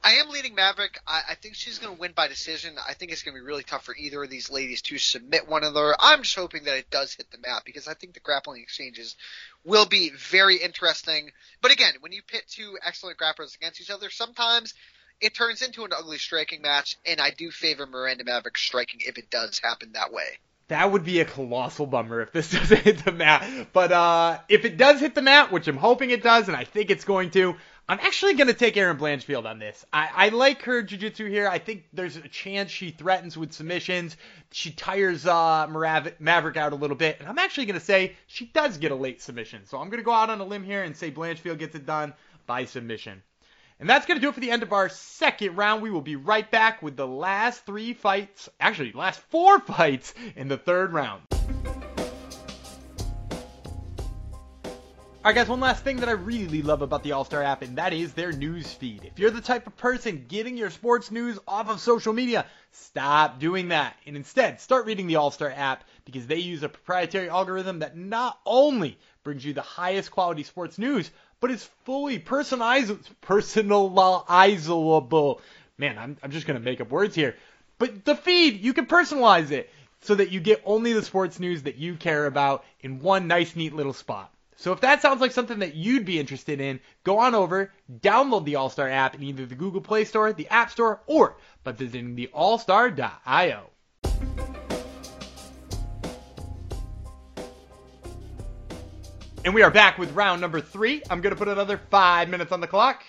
I 0.04 0.14
am 0.14 0.30
leading 0.30 0.56
Maverick. 0.56 1.00
I, 1.06 1.22
I 1.30 1.36
think 1.36 1.56
she's 1.56 1.78
going 1.78 1.94
to 1.94 2.00
win 2.00 2.14
by 2.14 2.28
decision. 2.28 2.76
I 2.88 2.94
think 2.94 3.12
it's 3.12 3.24
going 3.24 3.36
to 3.36 3.42
be 3.42 3.46
really 3.46 3.64
tough 3.64 3.86
for 3.86 3.96
either 3.96 4.24
of 4.24 4.30
these 4.30 4.50
ladies 4.50 4.82
to 4.84 4.98
submit 4.98 5.48
one 5.48 5.64
another. 5.64 5.96
I'm 6.00 6.24
just 6.24 6.36
hoping 6.36 6.64
that 6.64 6.78
it 6.78 6.90
does 6.90 7.14
hit 7.14 7.30
the 7.30 7.38
mat 7.38 7.64
because 7.66 7.88
I 7.88 7.94
think 7.94 8.14
the 8.14 8.20
grappling 8.20 8.62
exchanges 8.62 9.16
will 9.64 9.86
be 9.86 10.10
very 10.10 10.58
interesting. 10.58 11.32
But 11.62 11.72
again, 11.72 11.94
when 12.00 12.14
you 12.14 12.22
pit 12.24 12.44
two 12.50 12.78
excellent 12.84 13.20
grapplers 13.20 13.56
against 13.56 13.80
each 13.80 13.92
other, 13.92 14.10
sometimes 14.10 14.74
it 15.22 15.36
turns 15.36 15.62
into 15.62 15.86
an 15.86 15.92
ugly 15.98 16.18
striking 16.18 16.62
match, 16.62 16.98
and 17.06 17.22
I 17.22 17.30
do 17.30 17.52
favor 17.52 17.86
Miranda 17.86 18.24
Maverick 18.24 18.58
striking 18.58 19.02
if 19.06 19.18
it 19.18 19.30
does 19.30 19.60
happen 19.60 19.92
that 19.94 20.12
way. 20.12 20.40
That 20.68 20.92
would 20.92 21.04
be 21.04 21.20
a 21.20 21.26
colossal 21.26 21.86
bummer 21.86 22.22
if 22.22 22.32
this 22.32 22.52
doesn't 22.52 22.82
hit 22.82 23.06
the 23.06 23.12
mat. 23.12 23.68
But 23.74 23.92
uh, 23.92 24.40
if 24.50 24.66
it 24.66 24.78
does 24.78 25.00
hit 25.00 25.16
the 25.16 25.22
mat, 25.22 25.52
which 25.52 25.68
I'm 25.68 25.78
hoping 25.78 26.10
it 26.10 26.24
does, 26.24 26.48
and 26.48 26.58
I 26.58 26.64
think 26.64 26.90
it's 26.90 27.04
going 27.04 27.30
to, 27.32 27.56
I'm 27.90 28.00
actually 28.00 28.36
going 28.36 28.48
to 28.48 28.54
take 28.54 28.78
Erin 28.78 28.98
Blanchfield 28.98 29.46
on 29.46 29.60
this. 29.60 29.86
I, 29.92 30.10
I 30.16 30.30
like 30.30 30.62
her 30.64 30.82
jiu-jitsu 30.82 31.28
here. 31.28 31.48
I 31.48 31.60
think 31.60 31.84
there's 31.92 32.16
a 32.16 32.28
chance 32.28 32.72
she 32.72 32.92
threatens 32.92 33.38
with 33.38 33.52
submissions. 33.52 34.16
She 34.52 34.72
tires 34.72 35.26
uh, 35.28 35.68
Maverick 36.20 36.58
out 36.58 36.72
a 36.72 36.78
little 36.78 36.96
bit. 36.96 37.18
And 37.20 37.28
I'm 37.28 37.38
actually 37.38 37.66
going 37.66 37.80
to 37.80 37.86
say 37.86 38.16
she 38.28 38.46
does 38.46 38.78
get 38.78 38.92
a 38.92 38.96
late 38.96 39.22
submission. 39.22 39.66
So 39.66 39.78
I'm 39.78 39.90
going 39.90 40.00
to 40.00 40.06
go 40.06 40.14
out 40.14 40.30
on 40.30 40.40
a 40.40 40.46
limb 40.46 40.64
here 40.64 40.84
and 40.84 40.96
say 40.96 41.12
Blanchfield 41.12 41.60
gets 41.60 41.76
it 41.76 41.86
done 41.86 42.14
by 42.48 42.66
submission. 42.66 43.22
And 43.82 43.90
that's 43.90 44.06
going 44.06 44.20
to 44.20 44.22
do 44.22 44.30
it 44.30 44.36
for 44.36 44.40
the 44.40 44.52
end 44.52 44.62
of 44.62 44.74
our 44.74 44.90
second 44.90 45.56
round. 45.56 45.82
We 45.82 45.90
will 45.90 46.02
be 46.02 46.16
right 46.16 46.50
back 46.50 46.84
with 46.84 46.96
the 46.96 47.08
last 47.08 47.66
three 47.66 47.96
fights, 47.96 48.48
actually, 48.60 48.92
last 48.92 49.20
four 49.32 49.60
fights 49.60 50.14
in 50.36 50.48
the 50.48 50.58
third 50.58 50.94
round. 50.94 51.24
Alright 55.24 55.36
guys, 55.36 55.50
one 55.50 55.60
last 55.60 55.84
thing 55.84 55.98
that 55.98 56.10
I 56.10 56.14
really 56.14 56.62
love 56.62 56.84
about 56.84 57.02
the 57.02 57.12
All-Star 57.12 57.42
app, 57.42 57.64
and 57.64 57.76
that 57.78 57.94
is 57.94 58.14
their 58.14 58.32
news 58.32 58.72
feed. 58.72 59.04
If 59.04 59.18
you're 59.18 59.32
the 59.32 59.42
type 59.42 59.66
of 59.66 59.76
person 59.78 60.26
getting 60.28 60.58
your 60.58 60.70
sports 60.70 61.10
news 61.10 61.40
off 61.48 61.70
of 61.70 61.80
social 61.80 62.14
media, 62.14 62.46
stop 62.72 63.40
doing 63.40 63.70
that. 63.70 63.96
And 64.06 64.16
instead, 64.16 64.62
start 64.62 64.86
reading 64.86 65.08
the 65.08 65.18
All-Star 65.18 65.52
app 65.56 65.84
because 66.06 66.28
they 66.28 66.38
use 66.38 66.62
a 66.62 66.70
proprietary 66.70 67.30
algorithm 67.30 67.80
that 67.80 67.98
not 67.98 68.40
only 68.46 69.00
brings 69.24 69.46
you 69.46 69.54
the 69.54 69.62
highest 69.62 70.12
quality 70.12 70.42
sports 70.42 70.80
news, 70.80 71.12
but 71.42 71.52
it's 71.52 71.70
fully 71.84 72.20
personalizable. 72.20 73.04
Man, 75.78 75.98
I'm, 75.98 76.18
I'm 76.24 76.32
just 76.32 76.48
going 76.48 76.60
to 76.60 76.64
make 76.64 76.80
up 76.80 76.90
words 76.90 77.16
here. 77.16 77.36
But 77.80 78.06
the 78.06 78.16
feed, 78.16 78.62
you 78.62 78.74
can 78.74 78.86
personalize 78.86 79.52
it 79.52 79.70
so 80.02 80.16
that 80.16 80.32
you 80.32 80.40
get 80.40 80.62
only 80.66 80.94
the 80.94 81.04
sports 81.04 81.40
news 81.40 81.64
that 81.64 81.78
you 81.78 81.96
care 81.96 82.28
about 82.28 82.64
in 82.80 83.00
one 83.00 83.28
nice, 83.28 83.56
neat 83.56 83.74
little 83.74 83.94
spot. 83.94 84.32
So 84.56 84.72
if 84.72 84.82
that 84.82 85.02
sounds 85.02 85.22
like 85.22 85.32
something 85.32 85.60
that 85.60 85.74
you'd 85.74 86.06
be 86.06 86.20
interested 86.20 86.62
in, 86.62 86.80
go 87.04 87.18
on 87.18 87.34
over, 87.34 87.74
download 88.02 88.46
the 88.46 88.58
All-Star 88.58 88.88
app 88.88 89.16
in 89.16 89.24
either 89.24 89.48
the 89.48 89.56
Google 89.56 89.82
Play 89.82 90.06
Store, 90.06 90.34
the 90.34 90.48
App 90.50 90.70
Store, 90.70 91.02
or 91.08 91.38
by 91.64 91.72
visiting 91.72 92.14
the 92.14 92.30
And 99.44 99.56
we 99.56 99.64
are 99.64 99.72
back 99.72 99.98
with 99.98 100.12
round 100.12 100.40
number 100.40 100.62
three. 100.62 101.02
I'm 101.10 101.20
going 101.22 101.34
to 101.34 101.38
put 101.38 101.48
another 101.48 101.80
five 101.90 102.30
minutes 102.30 102.52
on 102.52 102.62
the 102.62 102.68
clock. 102.68 103.04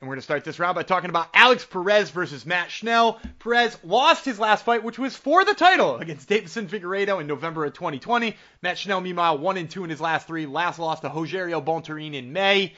And 0.00 0.08
we're 0.08 0.14
going 0.14 0.20
to 0.20 0.24
start 0.24 0.44
this 0.44 0.58
round 0.58 0.76
by 0.76 0.82
talking 0.82 1.10
about 1.10 1.28
Alex 1.34 1.62
Perez 1.66 2.08
versus 2.08 2.46
Matt 2.46 2.70
Schnell. 2.70 3.20
Perez 3.38 3.76
lost 3.84 4.24
his 4.24 4.38
last 4.38 4.64
fight, 4.64 4.82
which 4.82 4.98
was 4.98 5.14
for 5.14 5.44
the 5.44 5.52
title 5.52 5.98
against 5.98 6.30
Deiveson 6.30 6.68
Figueiredo 6.68 7.20
in 7.20 7.26
November 7.26 7.66
of 7.66 7.74
2020. 7.74 8.34
Matt 8.62 8.78
Schnell, 8.78 9.02
meanwhile, 9.02 9.36
1 9.36 9.58
and 9.58 9.70
2 9.70 9.84
in 9.84 9.90
his 9.90 10.00
last 10.00 10.26
three. 10.26 10.46
Last 10.46 10.78
loss 10.78 11.00
to 11.00 11.10
Rogerio 11.10 11.62
Bontorin 11.62 12.14
in 12.14 12.32
May. 12.32 12.72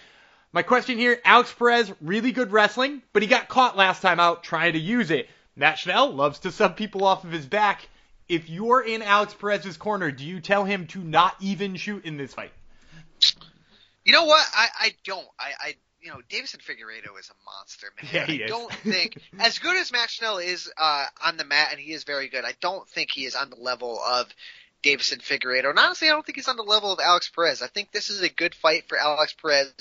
My 0.53 0.63
question 0.63 0.99
here 0.99 1.21
Alex 1.25 1.55
Perez, 1.57 1.93
really 2.01 2.33
good 2.33 2.51
wrestling, 2.51 3.03
but 3.13 3.23
he 3.23 3.29
got 3.29 3.47
caught 3.47 3.77
last 3.77 4.03
time 4.03 4.19
out 4.19 4.43
trying 4.43 4.73
to 4.73 4.81
use 4.81 5.13
it. 5.13 5.29
Matt 5.55 5.79
Schnell 5.79 6.13
loves 6.13 6.41
to 6.41 6.51
sub 6.51 6.77
people 6.77 7.05
off 7.05 7.23
of 7.23 7.31
his 7.31 7.47
back. 7.47 7.89
If 8.29 8.51
you're 8.51 8.83
in 8.83 9.01
Alex 9.01 9.33
Perez's 9.33 9.77
corner, 9.77 10.11
do 10.11 10.25
you 10.25 10.41
tell 10.41 10.65
him 10.65 10.89
to 10.89 10.99
not 10.99 11.37
even 11.41 11.77
shoot 11.77 12.05
in 12.05 12.17
this 12.17 12.35
fight? 12.35 12.51
You 14.05 14.13
know 14.13 14.25
what? 14.25 14.47
I, 14.55 14.69
I 14.79 14.91
don't. 15.05 15.27
I, 15.39 15.53
I 15.61 15.75
you 16.01 16.11
know, 16.11 16.21
Deiveson 16.29 16.59
Figueiredo 16.59 17.19
is 17.19 17.31
a 17.31 17.45
monster, 17.47 17.87
man. 17.97 18.11
Yeah, 18.13 18.27
he 18.27 18.43
I 18.43 18.45
is. 18.45 18.51
don't 18.51 18.73
think 18.73 19.17
as 19.41 19.59
good 19.59 19.77
as 19.77 19.91
Matt 19.91 20.11
Schnell 20.11 20.37
is 20.37 20.71
uh, 20.77 21.07
on 21.25 21.39
the 21.39 21.45
mat, 21.45 21.69
and 21.71 21.81
he 21.81 21.93
is 21.93 22.05
very 22.05 22.29
good. 22.29 22.45
I 22.45 22.53
don't 22.61 22.87
think 22.89 23.11
he 23.11 23.25
is 23.25 23.35
on 23.35 23.49
the 23.49 23.57
level 23.57 23.99
of 23.99 24.27
Deiveson 24.85 25.23
Figueiredo. 25.23 25.71
And 25.71 25.79
honestly, 25.79 26.09
I 26.09 26.11
don't 26.11 26.25
think 26.25 26.37
he's 26.37 26.49
on 26.49 26.57
the 26.57 26.63
level 26.63 26.93
of 26.93 27.01
Alex 27.01 27.31
Perez. 27.35 27.63
I 27.63 27.69
think 27.69 27.91
this 27.91 28.11
is 28.11 28.21
a 28.21 28.29
good 28.29 28.55
fight 28.55 28.85
for 28.87 28.99
Alex 28.99 29.35
Perez 29.41 29.73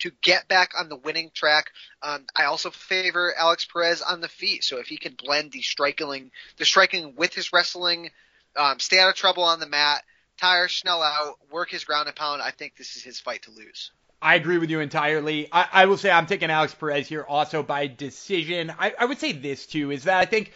to 0.00 0.10
get 0.22 0.48
back 0.48 0.72
on 0.78 0.88
the 0.88 0.96
winning 0.96 1.30
track. 1.32 1.66
Um, 2.02 2.26
I 2.36 2.44
also 2.44 2.70
favor 2.70 3.32
Alex 3.38 3.66
Perez 3.72 4.02
on 4.02 4.20
the 4.20 4.28
feet. 4.28 4.64
So 4.64 4.78
if 4.78 4.88
he 4.88 4.96
can 4.96 5.14
blend 5.14 5.52
the 5.52 5.62
striking, 5.62 6.32
the 6.56 6.64
striking 6.64 7.14
with 7.16 7.34
his 7.34 7.52
wrestling, 7.52 8.10
um, 8.56 8.80
stay 8.80 8.98
out 8.98 9.10
of 9.10 9.14
trouble 9.14 9.44
on 9.44 9.60
the 9.60 9.68
mat 9.68 10.02
tire 10.38 10.68
Schnell 10.68 11.02
out, 11.02 11.38
work 11.50 11.70
his 11.70 11.84
ground 11.84 12.08
and 12.08 12.16
pound. 12.16 12.40
I 12.42 12.50
think 12.50 12.76
this 12.76 12.96
is 12.96 13.02
his 13.02 13.20
fight 13.20 13.42
to 13.42 13.50
lose. 13.50 13.90
I 14.20 14.34
agree 14.34 14.58
with 14.58 14.70
you 14.70 14.80
entirely. 14.80 15.48
I, 15.52 15.68
I 15.72 15.86
will 15.86 15.96
say 15.96 16.10
I'm 16.10 16.26
taking 16.26 16.50
Alex 16.50 16.74
Perez 16.74 17.06
here 17.06 17.22
also 17.22 17.62
by 17.62 17.86
decision. 17.86 18.72
I, 18.78 18.92
I 18.98 19.04
would 19.04 19.18
say 19.18 19.32
this 19.32 19.66
too 19.66 19.90
is 19.90 20.04
that 20.04 20.18
I 20.18 20.24
think 20.24 20.52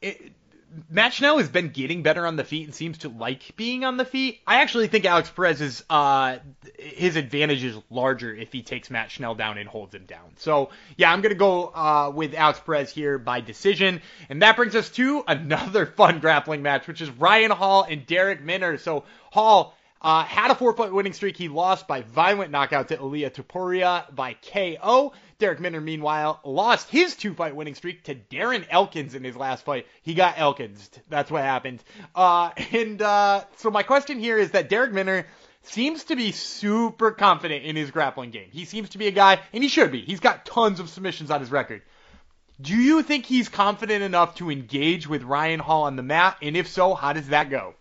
it, 0.00 0.32
Matt 0.88 1.12
Schnell 1.12 1.38
has 1.38 1.48
been 1.48 1.70
getting 1.70 2.02
better 2.02 2.26
on 2.26 2.36
the 2.36 2.44
feet 2.44 2.66
and 2.66 2.74
seems 2.74 2.98
to 2.98 3.08
like 3.08 3.56
being 3.56 3.84
on 3.84 3.96
the 3.96 4.04
feet. 4.04 4.40
I 4.46 4.62
actually 4.62 4.86
think 4.86 5.04
Alex 5.04 5.30
Perez's 5.30 5.84
uh, 5.90 6.38
his 6.78 7.16
advantage 7.16 7.64
is 7.64 7.76
larger 7.90 8.34
if 8.34 8.52
he 8.52 8.62
takes 8.62 8.90
Matt 8.90 9.10
Schnell 9.10 9.34
down 9.34 9.58
and 9.58 9.68
holds 9.68 9.94
him 9.94 10.04
down. 10.06 10.30
So 10.36 10.70
yeah, 10.96 11.12
I'm 11.12 11.22
gonna 11.22 11.34
go 11.34 11.66
uh, 11.66 12.12
with 12.14 12.34
Alex 12.34 12.60
Perez 12.60 12.90
here 12.90 13.18
by 13.18 13.40
decision, 13.40 14.00
and 14.28 14.42
that 14.42 14.56
brings 14.56 14.76
us 14.76 14.90
to 14.90 15.24
another 15.28 15.86
fun 15.86 16.20
grappling 16.20 16.62
match, 16.62 16.86
which 16.86 17.00
is 17.00 17.10
Ryan 17.10 17.50
Hall 17.50 17.84
and 17.88 18.06
Darrick 18.06 18.42
Minner. 18.42 18.78
So 18.78 19.04
Hall 19.30 19.74
uh, 20.02 20.24
had 20.24 20.50
a 20.50 20.54
four-point 20.54 20.94
winning 20.94 21.12
streak. 21.12 21.36
He 21.36 21.48
lost 21.48 21.86
by 21.86 22.02
violent 22.02 22.50
knockout 22.50 22.88
to 22.88 22.94
Ilia 22.96 23.30
Topuria 23.30 24.14
by 24.14 24.34
KO. 24.34 25.12
Darrick 25.38 25.60
Minner, 25.60 25.80
meanwhile, 25.80 26.40
lost 26.44 26.88
his 26.90 27.16
two-fight 27.16 27.54
winning 27.54 27.74
streak 27.74 28.04
to 28.04 28.14
Darren 28.14 28.64
Elkins 28.70 29.14
in 29.14 29.24
his 29.24 29.36
last 29.36 29.64
fight. 29.64 29.86
He 30.02 30.14
got 30.14 30.38
Elkins. 30.38 30.90
That's 31.08 31.30
what 31.30 31.42
happened. 31.42 31.82
Uh, 32.14 32.50
and 32.72 33.00
uh, 33.00 33.44
so 33.56 33.70
my 33.70 33.82
question 33.82 34.18
here 34.18 34.38
is 34.38 34.52
that 34.52 34.70
Darrick 34.70 34.92
Minner 34.92 35.26
seems 35.62 36.04
to 36.04 36.16
be 36.16 36.32
super 36.32 37.10
confident 37.10 37.64
in 37.64 37.76
his 37.76 37.90
grappling 37.90 38.30
game. 38.30 38.48
He 38.50 38.64
seems 38.64 38.90
to 38.90 38.98
be 38.98 39.06
a 39.06 39.12
guy, 39.12 39.40
and 39.52 39.62
he 39.62 39.68
should 39.68 39.92
be. 39.92 40.00
He's 40.02 40.20
got 40.20 40.46
tons 40.46 40.80
of 40.80 40.88
submissions 40.88 41.30
on 41.30 41.40
his 41.40 41.50
record. 41.50 41.82
Do 42.60 42.76
you 42.76 43.02
think 43.02 43.24
he's 43.24 43.48
confident 43.48 44.02
enough 44.02 44.34
to 44.36 44.50
engage 44.50 45.06
with 45.06 45.22
Ryan 45.22 45.60
Hall 45.60 45.84
on 45.84 45.96
the 45.96 46.02
mat? 46.02 46.36
And 46.42 46.56
if 46.56 46.68
so, 46.68 46.94
how 46.94 47.14
does 47.14 47.28
that 47.28 47.48
go? 47.48 47.74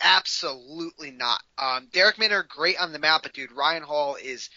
Absolutely 0.00 1.10
not. 1.10 1.40
Um, 1.58 1.88
Darrick 1.92 2.18
Minner, 2.18 2.44
great 2.48 2.80
on 2.80 2.92
the 2.92 2.98
map, 2.98 3.22
but 3.22 3.32
dude, 3.32 3.52
Ryan 3.52 3.82
Hall 3.82 4.16
is. 4.16 4.50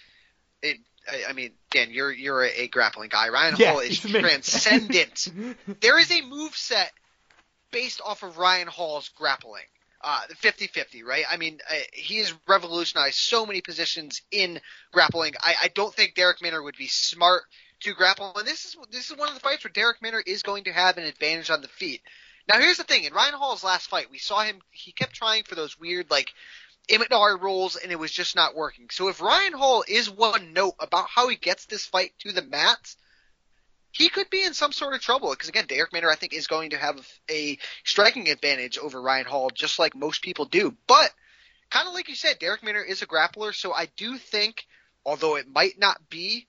It, 0.62 0.78
I, 1.10 1.30
I 1.30 1.34
mean, 1.34 1.54
Dan, 1.72 1.90
you're 1.92 2.12
you're 2.12 2.44
a, 2.44 2.62
a 2.64 2.68
grappling 2.68 3.10
guy. 3.10 3.30
Ryan 3.30 3.56
Yeah, 3.58 3.72
Hall 3.72 3.80
is 3.80 4.00
transcendent. 4.00 5.32
there 5.82 6.00
is 6.00 6.12
a 6.12 6.22
move 6.22 6.56
set 6.56 6.92
based 7.72 8.02
off 8.06 8.24
of 8.24 8.38
Ryan 8.38 8.68
Hall's 8.68 9.10
grappling. 9.10 9.64
Uh, 10.04 10.22
50-50, 10.42 11.04
right? 11.04 11.26
I 11.30 11.38
mean, 11.38 11.60
uh, 11.70 11.76
he 11.94 12.18
has 12.18 12.34
revolutionized 12.48 13.20
so 13.20 13.46
many 13.46 13.62
positions 13.62 14.24
in 14.32 14.60
grappling. 14.92 15.34
I, 15.40 15.54
I 15.62 15.68
don't 15.68 15.94
think 15.94 16.16
Darrick 16.16 16.42
Minner 16.42 16.64
would 16.64 16.76
be 16.76 16.88
smart 16.88 17.44
to 17.82 17.94
grapple, 17.94 18.34
and 18.36 18.48
this 18.48 18.66
is 18.66 18.76
this 18.92 19.12
is 19.12 19.18
one 19.18 19.28
of 19.28 19.36
the 19.36 19.40
fights 19.40 19.64
where 19.64 19.72
Darrick 19.72 20.02
Minner 20.02 20.22
is 20.26 20.42
going 20.42 20.64
to 20.64 20.72
have 20.72 20.98
an 20.98 21.04
advantage 21.04 21.52
on 21.52 21.62
the 21.62 21.68
feet. 21.68 22.02
Now, 22.52 22.60
here's 22.60 22.78
the 22.78 22.84
thing: 22.84 23.06
in 23.06 23.14
Ryan 23.14 23.34
Hall's 23.34 23.64
last 23.64 23.90
fight, 23.90 24.12
we 24.12 24.18
saw 24.18 24.42
him. 24.42 24.60
He 24.72 24.92
kept 24.92 25.14
trying 25.14 25.44
for 25.44 25.56
those 25.56 25.80
weird 25.80 26.12
like 26.12 26.34
Imanari 26.90 27.40
rolls, 27.40 27.78
and 27.78 27.92
it 27.92 28.00
was 28.00 28.12
just 28.12 28.36
not 28.36 28.56
working. 28.56 28.88
So 28.92 29.08
if 29.08 29.22
Ryan 29.22 29.54
Hall 29.54 29.86
is 29.88 30.10
one 30.10 30.52
note 30.52 30.76
about 30.80 31.08
how 31.10 31.30
he 31.30 31.38
gets 31.38 31.66
this 31.66 31.86
fight 31.86 32.12
to 32.20 32.34
the 32.34 32.42
mats, 32.42 32.98
he 33.92 34.10
could 34.10 34.30
be 34.30 34.44
in 34.44 34.54
some 34.54 34.74
sort 34.74 34.94
of 34.94 35.02
trouble. 35.02 35.30
Because 35.30 35.48
again, 35.48 35.66
Darrick 35.66 35.94
Minner, 35.94 36.12
I 36.12 36.16
think, 36.16 36.34
is 36.34 36.48
going 36.48 36.72
to 36.72 36.78
have 36.78 37.00
a 37.30 37.58
striking 37.86 38.30
advantage 38.30 38.78
over 38.78 39.02
Ryan 39.02 39.28
Hall, 39.28 39.50
just 39.50 39.80
like 39.80 39.96
most 39.96 40.22
people 40.22 40.46
do. 40.46 40.76
But 40.88 41.10
kind 41.70 41.88
of 41.88 41.94
like 41.94 42.10
you 42.10 42.16
said, 42.16 42.40
Darrick 42.40 42.64
Minner 42.64 42.84
is 42.84 43.02
a 43.02 43.08
grappler, 43.08 43.56
so 43.56 43.72
I 43.72 43.88
do 43.96 44.18
think, 44.18 44.66
although 45.06 45.38
it 45.38 45.48
might 45.48 45.80
not 45.80 46.10
be 46.10 46.48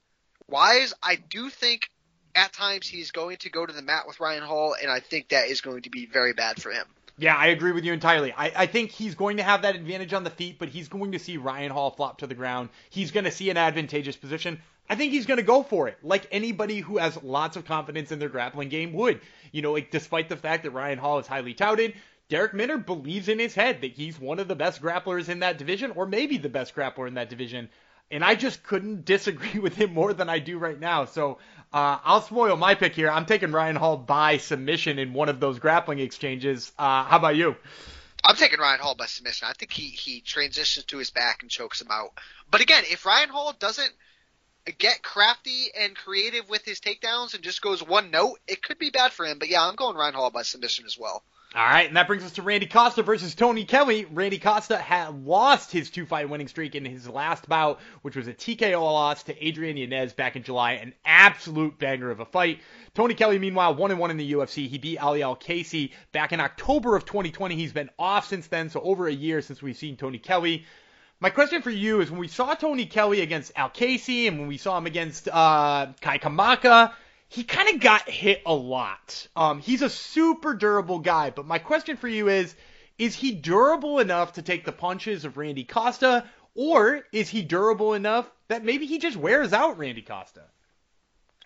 wise, 0.49 0.95
I 1.01 1.15
do 1.15 1.49
think 1.49 1.91
at 2.35 2.53
times 2.53 2.87
he's 2.87 3.11
going 3.11 3.37
to 3.38 3.51
go 3.51 3.66
to 3.66 3.73
the 3.73 3.83
mat 3.83 4.07
with 4.07 4.21
Ryan 4.21 4.42
Hall, 4.42 4.75
and 4.81 4.90
I 4.90 5.01
think 5.01 5.29
that 5.29 5.49
is 5.49 5.61
going 5.61 5.83
to 5.83 5.90
be 5.90 6.07
very 6.07 6.33
bad 6.33 6.61
for 6.61 6.71
him. 6.71 6.87
Yeah, 7.18 7.37
I 7.37 7.49
agree 7.49 7.73
with 7.73 7.85
you 7.85 7.92
entirely. 7.92 8.33
I, 8.33 8.53
I 8.57 8.66
think 8.66 8.90
he's 8.90 9.14
going 9.14 9.37
to 9.37 9.42
have 9.42 9.62
that 9.62 9.77
advantage 9.77 10.14
on 10.14 10.25
the 10.25 10.31
feet, 10.31 10.59
but 10.59 10.68
he's 10.71 10.88
going 10.88 11.12
to 11.12 11.18
see 11.18 11.37
Ryan 11.37 11.71
Hall 11.71 11.90
flop 11.90 12.18
to 12.18 12.27
the 12.27 12.35
ground. 12.35 12.71
He's 12.90 13.11
going 13.11 13.25
to 13.25 13.31
see 13.31 13.51
an 13.51 13.57
advantageous 13.59 14.16
position. 14.16 14.61
I 14.88 14.97
think 14.97 15.12
he's 15.12 15.27
going 15.27 15.37
to 15.37 15.45
go 15.45 15.62
for 15.62 15.88
it, 15.88 15.99
like 16.03 16.27
anybody 16.33 16.81
who 16.81 16.99
has 16.99 17.23
lots 17.23 17.57
of 17.57 17.64
confidence 17.64 18.12
in 18.12 18.18
their 18.18 18.29
grappling 18.29 18.71
game 18.71 18.92
would. 18.95 19.21
You 19.53 19.62
know, 19.62 19.73
like, 19.73 19.90
despite 19.90 20.29
the 20.29 20.37
fact 20.37 20.64
that 20.64 20.71
Ryan 20.71 20.99
Hall 20.99 21.18
is 21.18 21.27
highly 21.27 21.55
touted, 21.55 21.95
Darrick 22.29 22.55
Minner 22.55 22.79
believes 22.79 23.29
in 23.29 23.38
his 23.38 23.55
head 23.55 23.83
that 23.83 23.92
he's 23.92 24.18
one 24.18 24.38
of 24.38 24.49
the 24.49 24.57
best 24.57 24.81
grapplers 24.81 25.29
in 25.29 25.40
that 25.40 25.59
division, 25.59 25.92
or 25.92 26.07
maybe 26.07 26.38
the 26.38 26.49
best 26.49 26.75
grappler 26.75 27.07
in 27.07 27.14
that 27.14 27.29
division. 27.29 27.68
And 28.11 28.25
I 28.25 28.35
just 28.35 28.62
couldn't 28.62 29.05
disagree 29.07 29.61
with 29.61 29.77
him 29.77 29.93
more 29.95 30.12
than 30.12 30.29
I 30.29 30.38
do 30.38 30.59
right 30.59 30.79
now. 30.79 31.07
So 31.07 31.38
uh, 31.73 31.99
I'll 32.05 32.23
spoil 32.23 32.57
my 32.57 32.75
pick 32.75 32.95
here. 32.95 33.11
I'm 33.11 33.27
taking 33.27 33.53
Ryan 33.53 33.77
Hall 33.77 33.97
by 33.97 34.37
submission 34.37 34.99
in 34.99 35.15
one 35.15 35.29
of 35.29 35.41
those 35.41 35.59
grappling 35.59 35.99
exchanges. 35.99 36.73
Uh, 36.79 37.05
how 37.05 37.17
about 37.17 37.37
you? 37.37 37.57
I'm 38.25 38.37
taking 38.37 38.61
Ryan 38.61 38.81
Hall 38.81 38.95
by 38.95 39.07
submission. 39.07 39.49
I 39.49 39.53
think 39.55 39.73
he 39.73 39.88
he 39.88 40.21
transitions 40.21 40.87
to 40.87 40.99
his 40.99 41.11
back 41.11 41.43
and 41.43 41.51
chokes 41.51 41.81
him 41.81 41.88
out. 41.91 42.12
But 42.51 42.61
again, 42.61 42.85
if 42.91 43.05
Ryan 43.05 43.31
Hall 43.31 43.53
doesn't 43.59 43.93
get 44.79 45.03
crafty 45.03 45.69
and 45.77 45.97
creative 45.97 46.49
with 46.49 46.65
his 46.65 46.81
takedowns 46.81 47.35
and 47.35 47.43
just 47.43 47.62
goes 47.62 47.83
one 47.83 48.11
note, 48.12 48.38
it 48.47 48.62
could 48.62 48.79
be 48.79 48.91
bad 48.91 49.12
for 49.12 49.27
him. 49.27 49.38
But 49.38 49.49
yeah, 49.49 49.67
I'm 49.67 49.75
going 49.75 49.97
Ryan 49.97 50.15
Hall 50.15 50.31
by 50.31 50.43
submission 50.43 50.85
as 50.87 50.97
well. 50.97 51.25
All 51.55 51.62
right, 51.62 51.87
and 51.87 51.99
that 51.99 52.07
brings 52.07 52.25
us 52.25 52.33
to 52.33 52.43
Randy 52.43 52.65
Costa 52.65 53.03
versus 53.03 53.35
Tony 53.35 53.67
Kelly. 53.67 54.07
Randy 54.07 54.38
Costa 54.38 54.79
had 54.79 55.27
lost 55.27 55.71
his 55.71 55.91
two-fight 55.91 56.31
winning 56.31 56.49
streak 56.49 56.75
in 56.75 56.87
his 56.87 57.07
last 57.07 57.47
bout, 57.47 57.79
which 58.01 58.17
was 58.17 58.27
a 58.27 58.33
TKO 58.33 58.81
loss 58.81 59.25
to 59.25 59.47
Adrian 59.47 59.77
Yanez 59.77 60.15
back 60.15 60.35
in 60.35 60.45
July. 60.45 60.73
An 60.73 60.95
absolute 61.05 61.79
banger 61.79 62.11
of 62.11 62.21
a 62.21 62.25
fight. 62.25 62.61
Tony 62.95 63.12
Kelly, 63.12 63.38
meanwhile, 63.38 63.75
one 63.75 63.91
and 63.91 64.01
one 64.01 64.11
in 64.11 64.17
the 64.17 64.33
UFC. 64.33 64.67
He 64.67 64.79
beat 64.79 64.97
Ali 64.97 65.21
AlQaisi 65.21 65.91
back 66.12 66.33
in 66.33 66.41
October 66.41 66.97
of 66.97 67.05
2020. 67.05 67.55
He's 67.55 67.75
been 67.75 67.91
off 67.99 68.29
since 68.29 68.47
then, 68.47 68.71
so 68.71 68.81
over 68.81 69.07
a 69.07 69.12
year 69.12 69.43
since 69.43 69.61
we've 69.61 69.77
seen 69.77 69.99
Tony 69.99 70.19
Kelly. 70.19 70.65
My 71.21 71.29
question 71.29 71.61
for 71.61 71.71
you 71.71 72.01
is: 72.01 72.11
when 72.11 72.19
we 72.19 72.29
saw 72.29 72.55
Tony 72.55 72.87
Kelly 72.87 73.21
against 73.21 73.55
AlQaisi, 73.55 74.27
and 74.27 74.38
when 74.38 74.49
we 74.49 74.57
saw 74.57 74.79
him 74.79 74.87
against 74.87 75.29
uh, 75.29 75.88
Kai 76.01 76.17
Kamaka, 76.17 76.95
he 77.33 77.45
kind 77.45 77.75
of 77.75 77.81
got 77.81 78.09
hit 78.09 78.42
a 78.45 78.53
lot. 78.53 79.27
Um, 79.35 79.61
he's 79.61 79.81
a 79.81 79.88
super 79.88 80.53
durable 80.53 80.99
guy, 80.99 81.31
but 81.31 81.47
my 81.47 81.59
question 81.59 81.97
for 81.97 82.09
you 82.09 82.29
is: 82.29 82.55
Is 82.99 83.14
he 83.14 83.33
durable 83.33 84.01
enough 84.01 84.35
to 84.35 84.42
take 84.42 84.66
the 84.66 84.73
punches 84.73 85.25
of 85.25 85.38
Randy 85.38 85.64
Costa, 85.64 86.29
or 86.55 87.07
is 87.11 87.31
he 87.31 87.40
durable 87.40 87.95
enough 87.95 88.31
that 88.49 88.64
maybe 88.64 88.85
he 88.85 88.99
just 88.99 89.16
wears 89.16 89.55
out 89.55 89.79
Randy 89.79 90.03
Costa? 90.03 90.42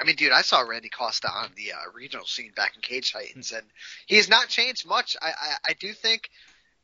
I 0.00 0.04
mean, 0.04 0.16
dude, 0.16 0.32
I 0.32 0.42
saw 0.42 0.60
Randy 0.62 0.88
Costa 0.88 1.30
on 1.30 1.50
the 1.56 1.72
uh, 1.72 1.76
regional 1.94 2.26
scene 2.26 2.52
back 2.56 2.74
in 2.74 2.82
Cage 2.82 3.12
Titans, 3.12 3.52
and 3.52 3.64
he 4.06 4.16
has 4.16 4.28
not 4.28 4.48
changed 4.48 4.88
much. 4.88 5.16
I, 5.22 5.28
I, 5.28 5.54
I 5.68 5.72
do 5.74 5.92
think 5.92 6.28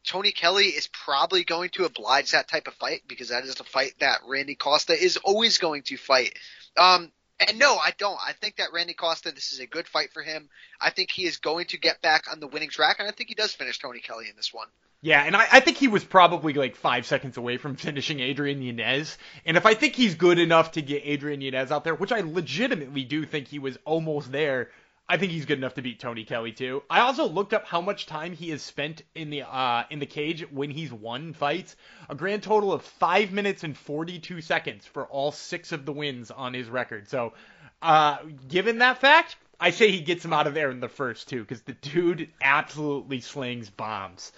Tony 0.07 0.31
Kelly 0.31 0.67
is 0.67 0.87
probably 0.87 1.43
going 1.43 1.71
to 1.71 1.87
oblige 1.87 2.31
that 2.31 2.47
type 2.47 2.69
of 2.69 2.75
fight 2.75 3.03
because 3.09 3.31
that 3.31 3.45
is 3.45 3.57
the 3.57 3.65
fight 3.65 3.95
that 3.99 4.21
Randy 4.29 4.55
Costa 4.55 4.95
is 4.95 5.17
always 5.17 5.59
going 5.59 5.83
to 5.85 5.97
fight. 5.97 6.39
Um, 6.77 7.11
and 7.41 7.59
no, 7.59 7.77
I 7.77 7.93
don't. 7.97 8.19
I 8.25 8.33
think 8.33 8.57
that 8.57 8.73
Randy 8.73 8.95
Costa, 8.95 9.33
this 9.33 9.53
is 9.53 9.61
a 9.61 9.67
good 9.67 9.89
fight 9.89 10.13
for 10.13 10.23
him. 10.23 10.49
I 10.81 10.91
think 10.91 11.11
he 11.11 11.25
is 11.25 11.39
going 11.39 11.67
to 11.67 11.79
get 11.79 12.03
back 12.03 12.31
on 12.31 12.41
the 12.41 12.47
winning 12.47 12.71
track, 12.71 12.97
and 12.99 13.09
I 13.09 13.13
think 13.13 13.29
he 13.29 13.35
does 13.35 13.53
finish 13.53 13.79
Tony 13.79 14.01
Kelly 14.01 14.29
in 14.29 14.37
this 14.37 14.53
one. 14.53 14.69
Yeah, 15.05 15.25
and 15.25 15.35
I, 15.35 15.49
I 15.51 15.61
think 15.61 15.79
he 15.79 15.89
was 15.89 16.05
probably 16.05 16.53
like 16.53 16.77
five 16.77 17.07
seconds 17.07 17.37
away 17.37 17.57
from 17.57 17.75
finishing 17.77 18.21
Adrian 18.21 18.63
Yanez. 18.63 19.19
And 19.45 19.57
if 19.57 19.67
I 19.67 19.75
think 19.75 19.95
he's 19.95 20.15
good 20.15 20.39
enough 20.39 20.73
to 20.73 20.83
get 20.83 21.03
Adrian 21.05 21.41
Yanez 21.41 21.73
out 21.73 21.83
there, 21.85 21.95
which 21.95 22.13
I 22.13 22.21
legitimately 22.21 23.05
do 23.05 23.27
think 23.27 23.49
he 23.49 23.59
was 23.59 23.77
almost 23.85 24.31
there, 24.31 24.71
I 25.09 25.17
think 25.17 25.33
he's 25.33 25.45
good 25.45 25.59
enough 25.59 25.75
to 25.75 25.83
beat 25.83 26.01
Tony 26.01 26.25
Kelly 26.25 26.53
too. 26.53 26.83
I 26.89 27.01
also 27.01 27.29
looked 27.29 27.53
up 27.53 27.67
how 27.67 27.81
much 27.81 28.07
time 28.07 28.33
he 28.33 28.51
has 28.51 28.63
spent 28.63 29.03
in 29.15 29.31
the 29.31 29.43
uh, 29.43 29.85
in 29.91 29.99
the 29.99 30.07
cage 30.07 30.51
when 30.51 30.71
he's 30.71 30.93
won 30.93 31.35
fights. 31.35 31.77
A 32.09 32.15
grand 32.15 32.43
total 32.43 32.73
of 32.73 32.83
five 32.83 33.33
minutes 33.33 33.65
and 33.65 33.77
42 33.77 34.41
seconds 34.41 34.87
for 34.87 35.05
all 35.07 35.33
six 35.33 35.73
of 35.73 35.85
the 35.85 35.93
wins 35.93 36.31
on 36.31 36.55
his 36.55 36.69
record. 36.69 37.09
So, 37.09 37.35
uh, 37.83 38.19
given 38.49 38.79
that 38.79 38.99
fact, 38.99 39.37
I 39.61 39.71
say 39.71 39.91
he 39.91 40.01
gets 40.01 40.25
him 40.25 40.33
out 40.33 40.47
of 40.47 40.55
there 40.55 40.71
in 40.71 40.81
the 40.81 40.89
first 40.89 41.29
two 41.29 41.41
because 41.41 41.63
the 41.63 41.75
dude 41.75 42.31
absolutely 42.41 43.21
slings 43.21 43.71
bombs. 43.71 44.33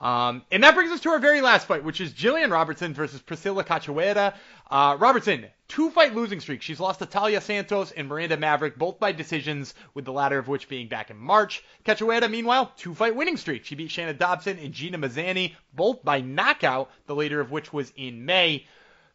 Um, 0.00 0.42
and 0.50 0.64
that 0.64 0.74
brings 0.74 0.90
us 0.90 1.00
to 1.00 1.10
our 1.10 1.18
very 1.18 1.42
last 1.42 1.66
fight, 1.66 1.84
which 1.84 2.00
is 2.00 2.12
Jillian 2.12 2.50
Robertson 2.50 2.94
versus 2.94 3.20
Priscilla 3.20 3.62
Cachoeira. 3.62 4.34
Uh, 4.70 4.96
Robertson, 4.98 5.46
two 5.68 5.90
fight 5.90 6.14
losing 6.14 6.40
streak. 6.40 6.62
She's 6.62 6.80
lost 6.80 7.00
to 7.00 7.06
Taila 7.06 7.42
Santos 7.42 7.92
and 7.92 8.08
Miranda 8.08 8.38
Maverick, 8.38 8.78
both 8.78 8.98
by 8.98 9.12
decisions, 9.12 9.74
with 9.92 10.06
the 10.06 10.12
latter 10.12 10.38
of 10.38 10.48
which 10.48 10.70
being 10.70 10.88
back 10.88 11.10
in 11.10 11.18
March. 11.18 11.62
Cachoeira, 11.84 12.30
meanwhile, 12.30 12.72
two 12.78 12.94
fight 12.94 13.14
winning 13.14 13.36
streak. 13.36 13.66
She 13.66 13.74
beat 13.74 13.90
Shana 13.90 14.16
Dobson 14.16 14.58
and 14.58 14.72
Gina 14.72 14.96
Mazany, 14.96 15.54
both 15.74 16.02
by 16.02 16.22
knockout, 16.22 16.90
the 17.06 17.14
later 17.14 17.40
of 17.40 17.50
which 17.50 17.70
was 17.70 17.92
in 17.94 18.24
May. 18.24 18.66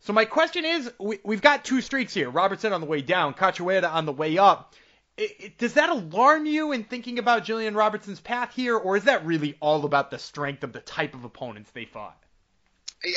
So 0.02 0.14
my 0.14 0.26
question 0.26 0.66
is, 0.66 0.92
we, 1.00 1.18
we've 1.24 1.42
got 1.42 1.66
two 1.66 1.82
streaks 1.82 2.14
here. 2.14 2.30
Robertson 2.30 2.74
on 2.74 2.82
the 2.82 2.86
way 2.86 3.02
down, 3.02 3.34
Cachoeira 3.34 3.92
on 3.92 4.06
the 4.06 4.12
way 4.12 4.38
up. 4.38 4.76
It, 5.18 5.36
it, 5.40 5.58
does 5.58 5.74
that 5.76 5.90
alarm 5.90 6.46
you 6.46 6.74
in 6.74 6.84
thinking 6.84 7.20
about 7.20 7.46
Jillian 7.46 7.76
Robertson's 7.76 8.20
path 8.20 8.54
here, 8.54 8.76
or 8.76 8.98
is 8.98 9.06
that 9.06 9.26
really 9.26 9.56
all 9.62 9.86
about 9.86 10.12
the 10.12 10.20
strength 10.20 10.64
of 10.64 10.74
the 10.74 10.82
type 10.82 11.14
of 11.14 11.24
opponents 11.24 11.72
they 11.72 11.86
fought? 11.86 12.22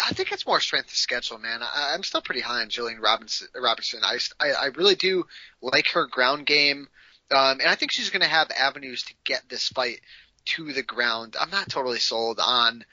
I 0.05 0.13
think 0.13 0.33
it's 0.33 0.47
more 0.47 0.61
strength 0.61 0.91
of 0.91 0.97
schedule, 0.97 1.39
man. 1.39 1.61
I, 1.63 1.95
I'm 1.95 2.03
still 2.03 2.21
pretty 2.21 2.41
high 2.41 2.61
on 2.61 2.69
Jillian 2.69 3.01
Robinson. 3.01 3.49
Robertson. 3.55 4.01
I, 4.05 4.19
I, 4.39 4.51
I 4.51 4.67
really 4.77 4.95
do 4.95 5.27
like 5.63 5.89
her 5.89 6.07
ground 6.07 6.47
game, 6.47 6.89
um, 7.31 7.61
and 7.61 7.69
I 7.69 7.75
think 7.75 7.91
she's 7.91 8.11
going 8.11 8.23
to 8.23 8.29
have 8.29 8.51
avenues 8.51 9.05
to 9.05 9.15
get 9.25 9.49
this 9.49 9.69
fight 9.69 10.01
to 10.47 10.73
the 10.73 10.83
ground. 10.83 11.37
I'm 11.41 11.51
not 11.51 11.69
totally 11.69 11.99
sold 11.99 12.39
on 12.41 12.85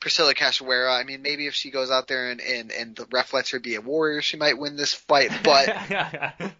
Priscilla 0.00 0.34
Cachoeira. 0.34 0.98
I 0.98 1.04
mean, 1.04 1.22
maybe 1.22 1.46
if 1.46 1.54
she 1.54 1.70
goes 1.70 1.90
out 1.90 2.08
there 2.08 2.30
and, 2.30 2.40
and, 2.40 2.72
and 2.72 2.96
the 2.96 3.06
ref 3.12 3.32
lets 3.32 3.50
her 3.50 3.60
be 3.60 3.74
a 3.74 3.80
warrior, 3.80 4.22
she 4.22 4.36
might 4.36 4.58
win 4.58 4.76
this 4.76 4.94
fight. 4.94 5.30
But 5.42 6.34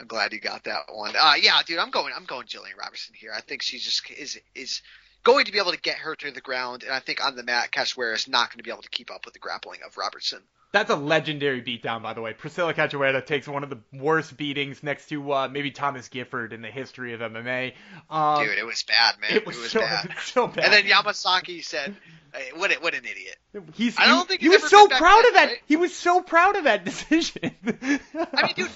I'm 0.00 0.06
glad 0.06 0.32
you 0.32 0.40
got 0.40 0.64
that 0.64 0.84
one. 0.90 1.14
Uh, 1.18 1.34
yeah, 1.40 1.58
dude, 1.66 1.78
I'm 1.78 1.90
going. 1.90 2.14
I'm 2.16 2.24
going 2.24 2.46
Jillian 2.46 2.78
Robertson 2.78 3.14
here. 3.14 3.32
I 3.36 3.42
think 3.42 3.60
she 3.62 3.78
just 3.78 4.10
is 4.10 4.40
is 4.54 4.80
going 5.22 5.44
to 5.46 5.52
be 5.52 5.58
able 5.58 5.72
to 5.72 5.80
get 5.80 5.98
her 5.98 6.14
to 6.16 6.30
the 6.30 6.40
ground, 6.40 6.82
and 6.82 6.92
I 6.92 7.00
think 7.00 7.24
on 7.24 7.36
the 7.36 7.42
mat, 7.42 7.70
Cachoeira 7.72 8.14
is 8.14 8.28
not 8.28 8.50
going 8.50 8.58
to 8.58 8.62
be 8.62 8.70
able 8.70 8.82
to 8.82 8.90
keep 8.90 9.10
up 9.10 9.24
with 9.24 9.34
the 9.34 9.40
grappling 9.40 9.80
of 9.86 9.96
Robertson. 9.96 10.42
That's 10.72 10.90
a 10.90 10.96
legendary 10.96 11.62
beatdown, 11.62 12.02
by 12.02 12.12
the 12.12 12.20
way. 12.20 12.32
Priscilla 12.32 12.72
Cachoeira 12.72 13.26
takes 13.26 13.48
one 13.48 13.64
of 13.64 13.70
the 13.70 13.78
worst 13.92 14.36
beatings 14.36 14.84
next 14.84 15.08
to 15.08 15.32
uh, 15.32 15.48
maybe 15.48 15.72
Thomas 15.72 16.08
Gifford 16.08 16.52
in 16.52 16.62
the 16.62 16.70
history 16.70 17.12
of 17.12 17.20
MMA. 17.20 17.72
Um, 18.08 18.44
Dude, 18.44 18.56
it 18.56 18.64
was 18.64 18.84
bad, 18.84 19.16
man. 19.20 19.32
It 19.32 19.46
was, 19.46 19.56
it 19.56 19.62
was 19.62 19.70
so, 19.72 19.80
bad. 19.80 20.14
so 20.22 20.46
bad. 20.46 20.64
And 20.66 20.72
then 20.72 20.84
Yamasaki 20.84 21.64
said, 21.64 21.96
hey, 22.32 22.50
"What? 22.54 22.70
What 22.82 22.94
an 22.94 23.04
idiot!" 23.04 23.36
He's, 23.74 23.98
I 23.98 24.06
don't 24.06 24.20
he, 24.20 24.26
think 24.26 24.40
he 24.42 24.48
was 24.48 24.70
so 24.70 24.86
proud 24.86 25.24
of 25.26 25.34
that. 25.34 25.46
Right? 25.48 25.58
He 25.66 25.76
was 25.76 25.92
so 25.92 26.20
proud 26.22 26.54
of 26.54 26.64
that 26.64 26.84
decision. 26.84 27.50
I 27.66 28.46
mean, 28.46 28.54
dude, 28.54 28.70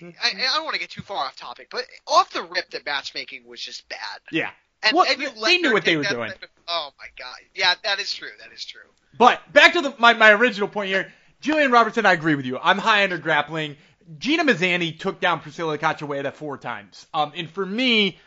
I, 0.00 0.14
I, 0.22 0.30
I 0.30 0.54
don't 0.54 0.64
want 0.64 0.74
to 0.74 0.80
get 0.80 0.90
too 0.90 1.02
far 1.02 1.24
off 1.24 1.34
topic, 1.34 1.68
but 1.70 1.86
off 2.06 2.30
the 2.30 2.44
rip, 2.44 2.70
the 2.70 2.80
matchmaking 2.86 3.48
was 3.48 3.60
just 3.60 3.88
bad. 3.88 4.20
Yeah. 4.30 4.50
And, 4.82 4.96
well, 4.96 5.06
and 5.08 5.20
they 5.44 5.58
knew 5.58 5.72
what 5.72 5.84
they 5.84 5.96
were 5.96 6.04
doing. 6.04 6.30
oh 6.68 6.90
my 6.98 7.06
god. 7.18 7.36
Yeah, 7.54 7.74
that 7.84 7.98
is 7.98 8.12
true. 8.12 8.28
That 8.40 8.52
is 8.52 8.64
true. 8.64 8.80
But 9.18 9.40
back 9.52 9.72
to 9.72 9.80
the, 9.80 9.94
my, 9.98 10.12
my 10.14 10.32
original 10.32 10.68
point 10.68 10.88
here. 10.90 11.12
Jillian 11.42 11.72
Robertson, 11.72 12.06
I 12.06 12.12
agree 12.12 12.34
with 12.34 12.46
you. 12.46 12.58
I'm 12.58 12.78
high 12.78 13.04
on 13.04 13.10
her 13.10 13.18
grappling. 13.18 13.76
Gina 14.18 14.44
Mazany 14.44 14.98
took 14.98 15.20
down 15.20 15.40
Priscilla 15.40 15.78
Cachoeira 15.78 16.32
four 16.32 16.58
times. 16.58 17.06
Um, 17.12 17.32
and 17.36 17.50
for 17.50 17.64
me, 17.64 18.18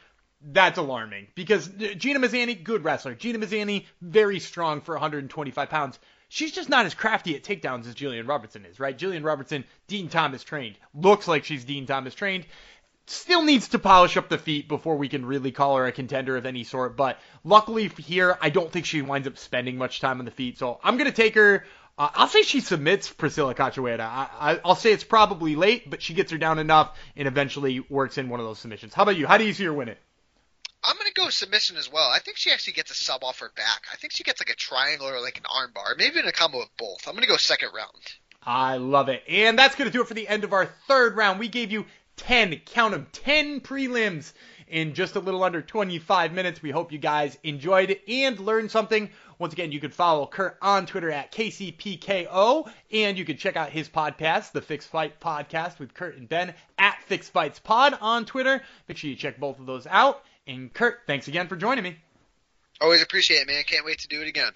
that's 0.41 0.77
alarming 0.77 1.27
because 1.35 1.67
Gina 1.67 2.19
Mazany, 2.19 2.61
good 2.63 2.83
wrestler. 2.83 3.15
Gina 3.15 3.39
Mazany, 3.39 3.85
very 4.01 4.39
strong 4.39 4.81
for 4.81 4.95
125 4.95 5.69
pounds. 5.69 5.99
She's 6.29 6.51
just 6.51 6.69
not 6.69 6.85
as 6.85 6.93
crafty 6.93 7.35
at 7.35 7.43
takedowns 7.43 7.87
as 7.87 7.95
Jillian 7.95 8.27
Robertson 8.27 8.63
is, 8.65 8.79
right? 8.79 8.97
Jillian 8.97 9.25
Robertson, 9.25 9.63
Dean 9.87 10.09
Thomas 10.09 10.43
trained. 10.43 10.77
Looks 10.93 11.27
like 11.27 11.43
she's 11.43 11.65
Dean 11.65 11.87
Thomas 11.87 12.13
trained 12.13 12.45
still 13.09 13.43
needs 13.43 13.69
to 13.69 13.79
polish 13.79 14.17
up 14.17 14.29
the 14.29 14.37
feet 14.37 14.67
before 14.67 14.97
we 14.97 15.09
can 15.09 15.25
really 15.25 15.51
call 15.51 15.77
her 15.77 15.85
a 15.85 15.91
contender 15.91 16.37
of 16.37 16.45
any 16.45 16.63
sort. 16.63 16.95
But 16.95 17.19
luckily 17.43 17.87
here, 17.87 18.37
I 18.41 18.49
don't 18.49 18.71
think 18.71 18.85
she 18.85 19.01
winds 19.01 19.27
up 19.27 19.37
spending 19.37 19.77
much 19.77 19.99
time 19.99 20.19
on 20.19 20.25
the 20.25 20.31
feet. 20.31 20.57
So 20.57 20.79
I'm 20.83 20.97
going 20.97 21.09
to 21.09 21.15
take 21.15 21.35
her. 21.35 21.65
Uh, 21.97 22.09
I'll 22.13 22.27
say 22.27 22.43
she 22.43 22.61
submits 22.61 23.11
Priscilla 23.11 23.53
Cachoeira. 23.53 23.99
I, 23.99 24.59
will 24.63 24.75
say 24.75 24.93
it's 24.93 25.03
probably 25.03 25.55
late, 25.55 25.89
but 25.89 26.01
she 26.01 26.13
gets 26.13 26.31
her 26.31 26.37
down 26.37 26.59
enough 26.59 26.97
and 27.15 27.27
eventually 27.27 27.81
works 27.81 28.17
in 28.17 28.29
one 28.29 28.39
of 28.39 28.45
those 28.45 28.59
submissions. 28.59 28.93
How 28.93 29.03
about 29.03 29.17
you? 29.17 29.27
How 29.27 29.37
do 29.37 29.45
you 29.45 29.53
see 29.53 29.65
her 29.65 29.73
win 29.73 29.89
it? 29.89 29.97
I'm 30.81 30.95
gonna 30.95 31.09
go 31.13 31.29
submission 31.29 31.75
as 31.75 31.91
well. 31.91 32.09
I 32.09 32.19
think 32.19 32.37
she 32.37 32.51
actually 32.51 32.73
gets 32.73 32.89
a 32.89 32.95
sub 32.95 33.25
off 33.25 33.39
her 33.39 33.51
back. 33.53 33.83
I 33.91 33.97
think 33.97 34.13
she 34.13 34.23
gets 34.23 34.39
like 34.39 34.49
a 34.49 34.55
triangle 34.55 35.09
or 35.09 35.19
like 35.19 35.37
an 35.37 35.43
armbar, 35.43 35.97
maybe 35.97 36.19
in 36.19 36.25
a 36.25 36.31
combo 36.31 36.61
of 36.61 36.69
both. 36.77 37.05
I'm 37.05 37.15
gonna 37.15 37.27
go 37.27 37.35
second 37.35 37.71
round. 37.75 38.13
I 38.41 38.77
love 38.77 39.09
it. 39.09 39.23
And 39.27 39.59
that's 39.59 39.75
going 39.75 39.89
to 39.89 39.93
do 39.93 40.01
it 40.01 40.07
for 40.07 40.13
the 40.13 40.27
end 40.27 40.43
of 40.43 40.53
our 40.53 40.65
third 40.87 41.17
round. 41.17 41.39
We 41.39 41.49
gave 41.49 41.71
you 41.71 41.85
10, 42.19 42.61
count 42.65 42.91
them, 42.91 43.07
10 43.13 43.61
prelims 43.61 44.33
in 44.67 44.93
just 44.93 45.15
a 45.15 45.19
little 45.19 45.43
under 45.43 45.61
25 45.61 46.33
minutes. 46.33 46.61
We 46.61 46.69
hope 46.69 46.91
you 46.91 46.97
guys 46.97 47.37
enjoyed 47.43 47.89
it 47.89 48.03
and 48.07 48.39
learned 48.39 48.71
something. 48.71 49.09
Once 49.39 49.53
again, 49.53 49.71
you 49.71 49.79
can 49.79 49.91
follow 49.91 50.27
Kurt 50.27 50.57
on 50.61 50.85
Twitter 50.85 51.09
at 51.09 51.31
KCPKO, 51.31 52.69
and 52.91 53.17
you 53.17 53.23
can 53.23 53.37
check 53.37 53.55
out 53.55 53.69
his 53.69 53.87
podcast, 53.87 54.51
the 54.51 54.61
Fix 54.61 54.85
Fight 54.85 55.19
Podcast 55.19 55.79
with 55.79 55.93
Kurt 55.93 56.17
and 56.17 56.27
Ben 56.27 56.53
at 56.77 57.01
Fixed 57.03 57.31
Fights 57.31 57.59
Pod 57.59 57.97
on 58.01 58.25
Twitter. 58.25 58.61
Make 58.87 58.97
sure 58.97 59.09
you 59.09 59.15
check 59.15 59.39
both 59.39 59.59
of 59.59 59.65
those 59.65 59.87
out. 59.87 60.23
And 60.45 60.73
Kurt, 60.73 60.99
thanks 61.07 61.27
again 61.27 61.47
for 61.47 61.55
joining 61.55 61.83
me. 61.83 61.97
Always 62.81 63.01
appreciate 63.01 63.37
it, 63.37 63.47
man. 63.47 63.63
Can't 63.63 63.85
wait 63.85 63.99
to 63.99 64.07
do 64.07 64.21
it 64.21 64.27
again. 64.27 64.51